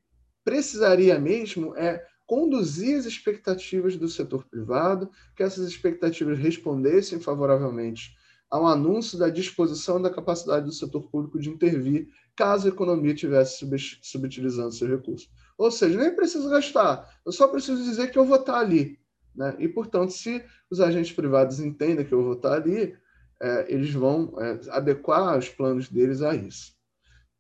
precisaria 0.44 1.18
mesmo 1.18 1.76
é 1.76 2.06
conduzir 2.24 2.96
as 2.96 3.04
expectativas 3.04 3.96
do 3.96 4.08
setor 4.08 4.44
privado, 4.46 5.10
que 5.34 5.42
essas 5.42 5.68
expectativas 5.68 6.38
respondessem 6.38 7.20
favoravelmente 7.20 8.14
ao 8.48 8.64
anúncio 8.64 9.18
da 9.18 9.28
disposição 9.28 10.00
da 10.00 10.08
capacidade 10.08 10.66
do 10.66 10.72
setor 10.72 11.02
público 11.10 11.40
de 11.40 11.50
intervir 11.50 12.08
caso 12.36 12.66
a 12.66 12.70
economia 12.70 13.12
estivesse 13.12 13.66
subutilizando 14.02 14.72
seus 14.72 14.90
recursos. 14.90 15.28
Ou 15.58 15.70
seja, 15.70 15.98
nem 15.98 16.14
preciso 16.14 16.50
gastar, 16.50 17.08
eu 17.24 17.32
só 17.32 17.48
preciso 17.48 17.82
dizer 17.82 18.10
que 18.10 18.18
eu 18.18 18.24
vou 18.24 18.36
estar 18.36 18.58
ali. 18.58 18.98
Né? 19.34 19.56
E, 19.58 19.68
portanto, 19.68 20.10
se 20.10 20.44
os 20.70 20.80
agentes 20.80 21.12
privados 21.12 21.60
entendem 21.60 22.04
que 22.04 22.12
eu 22.12 22.22
vou 22.22 22.34
estar 22.34 22.54
ali, 22.54 22.96
é, 23.40 23.72
eles 23.72 23.92
vão 23.92 24.34
é, 24.38 24.60
adequar 24.70 25.38
os 25.38 25.48
planos 25.48 25.88
deles 25.88 26.22
a 26.22 26.34
isso. 26.34 26.76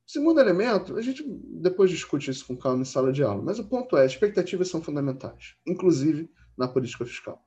Segundo 0.06 0.40
elemento, 0.40 0.96
a 0.96 1.02
gente 1.02 1.24
depois 1.60 1.90
discute 1.90 2.30
isso 2.30 2.46
com 2.46 2.56
calma 2.56 2.82
em 2.82 2.84
sala 2.84 3.12
de 3.12 3.24
aula, 3.24 3.42
mas 3.42 3.58
o 3.58 3.64
ponto 3.64 3.96
é: 3.96 4.06
expectativas 4.06 4.68
são 4.68 4.80
fundamentais, 4.80 5.56
inclusive 5.66 6.30
na 6.56 6.68
política 6.68 7.04
fiscal. 7.04 7.42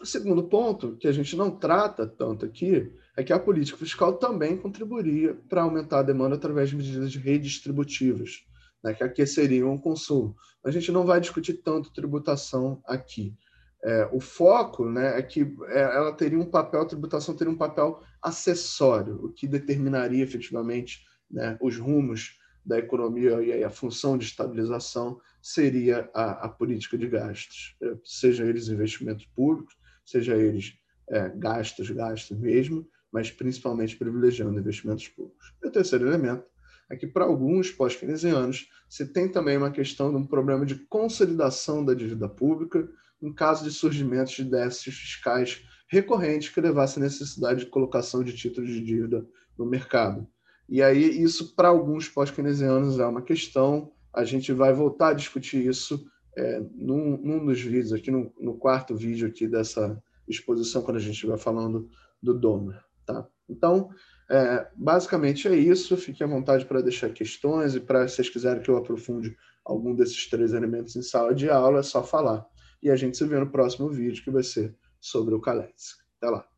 O 0.00 0.04
segundo 0.04 0.42
ponto, 0.42 0.96
que 0.96 1.06
a 1.06 1.12
gente 1.12 1.36
não 1.36 1.50
trata 1.50 2.06
tanto 2.06 2.44
aqui, 2.44 2.92
é 3.16 3.22
que 3.22 3.32
a 3.32 3.38
política 3.38 3.78
fiscal 3.78 4.14
também 4.14 4.58
contribuiria 4.58 5.34
para 5.48 5.62
aumentar 5.62 6.00
a 6.00 6.02
demanda 6.02 6.34
através 6.34 6.68
de 6.68 6.76
medidas 6.76 7.14
redistributivas, 7.14 8.44
né, 8.86 8.94
que 8.94 9.02
aqueceriam 9.02 9.74
o 9.74 9.80
consumo. 9.80 10.36
A 10.64 10.70
gente 10.70 10.92
não 10.92 11.04
vai 11.04 11.20
discutir 11.20 11.54
tanto 11.54 11.92
tributação 11.92 12.80
aqui. 12.86 13.34
É, 13.82 14.08
o 14.12 14.20
foco 14.20 14.88
né, 14.88 15.18
é 15.18 15.22
que 15.22 15.42
é, 15.68 15.80
ela 15.80 16.12
teria 16.12 16.38
um 16.38 16.46
papel, 16.46 16.82
a 16.82 16.86
tributação 16.86 17.34
teria 17.34 17.52
um 17.52 17.56
papel 17.56 18.00
acessório, 18.22 19.24
o 19.24 19.32
que 19.32 19.48
determinaria 19.48 20.22
efetivamente 20.22 21.04
né, 21.28 21.58
os 21.60 21.76
rumos 21.76 22.38
da 22.64 22.78
economia 22.78 23.42
e 23.42 23.64
a 23.64 23.70
função 23.70 24.16
de 24.16 24.24
estabilização 24.24 25.20
seria 25.42 26.08
a, 26.14 26.46
a 26.46 26.48
política 26.48 26.96
de 26.96 27.08
gastos, 27.08 27.76
é, 27.82 27.96
seja 28.04 28.44
eles 28.44 28.68
investimentos 28.68 29.26
públicos, 29.26 29.76
seja 30.04 30.36
eles 30.36 30.74
é, 31.10 31.28
gastos, 31.28 31.90
gastos 31.90 32.38
mesmo, 32.38 32.88
mas 33.12 33.30
principalmente 33.30 33.96
privilegiando 33.96 34.58
investimentos 34.58 35.08
públicos. 35.08 35.54
E 35.62 35.66
o 35.66 35.72
terceiro 35.72 36.06
elemento 36.06 36.44
é 36.90 36.96
que, 36.96 37.06
para 37.06 37.24
alguns 37.24 37.70
pós-keynesianos, 37.70 38.68
se 38.88 39.12
tem 39.12 39.28
também 39.28 39.56
uma 39.56 39.70
questão 39.70 40.10
de 40.10 40.16
um 40.16 40.26
problema 40.26 40.64
de 40.64 40.76
consolidação 40.86 41.84
da 41.84 41.94
dívida 41.94 42.28
pública 42.28 42.88
em 43.20 43.32
caso 43.32 43.64
de 43.64 43.70
surgimento 43.70 44.30
de 44.32 44.44
déficits 44.44 44.94
fiscais 44.94 45.62
recorrentes 45.88 46.50
que 46.50 46.60
levassem 46.60 47.02
à 47.02 47.06
necessidade 47.06 47.64
de 47.64 47.70
colocação 47.70 48.22
de 48.22 48.34
títulos 48.34 48.70
de 48.70 48.82
dívida 48.82 49.26
no 49.58 49.66
mercado. 49.66 50.26
E 50.68 50.82
aí, 50.82 51.22
isso, 51.22 51.54
para 51.54 51.68
alguns 51.68 52.08
pós-keynesianos, 52.08 52.98
é 52.98 53.06
uma 53.06 53.22
questão. 53.22 53.92
A 54.12 54.24
gente 54.24 54.52
vai 54.52 54.72
voltar 54.72 55.08
a 55.08 55.14
discutir 55.14 55.64
isso 55.64 56.04
é, 56.36 56.60
num, 56.74 57.16
num, 57.16 57.46
dos 57.46 57.60
vídeos, 57.60 57.92
aqui 57.92 58.10
no, 58.10 58.32
no, 58.38 58.58
quarto 58.58 58.94
vídeo 58.94 59.28
aqui 59.28 59.46
dessa 59.46 60.00
exposição, 60.28 60.82
quando 60.82 60.96
a 60.96 61.00
gente 61.00 61.14
estiver 61.14 61.38
falando 61.38 61.88
do 62.22 62.34
Domer. 62.34 62.82
Tá? 63.06 63.26
Então, 63.48 63.88
é, 64.28 64.66
basicamente 64.74 65.48
é 65.48 65.54
isso. 65.54 65.96
Fique 65.96 66.22
à 66.22 66.26
vontade 66.26 66.64
para 66.64 66.80
deixar 66.80 67.10
questões 67.10 67.74
e 67.74 67.80
para, 67.80 68.06
vocês 68.06 68.28
quiserem 68.28 68.62
que 68.62 68.70
eu 68.70 68.76
aprofunde 68.76 69.36
algum 69.64 69.94
desses 69.94 70.28
três 70.28 70.52
elementos 70.52 70.96
em 70.96 71.02
sala 71.02 71.34
de 71.34 71.50
aula, 71.50 71.80
é 71.80 71.82
só 71.82 72.02
falar. 72.02 72.46
E 72.82 72.90
a 72.90 72.96
gente 72.96 73.16
se 73.16 73.24
vê 73.24 73.38
no 73.38 73.50
próximo 73.50 73.88
vídeo, 73.88 74.22
que 74.22 74.30
vai 74.30 74.42
ser 74.42 74.74
sobre 75.00 75.34
o 75.34 75.40
Kaletsky. 75.40 76.02
Até 76.18 76.30
lá! 76.30 76.55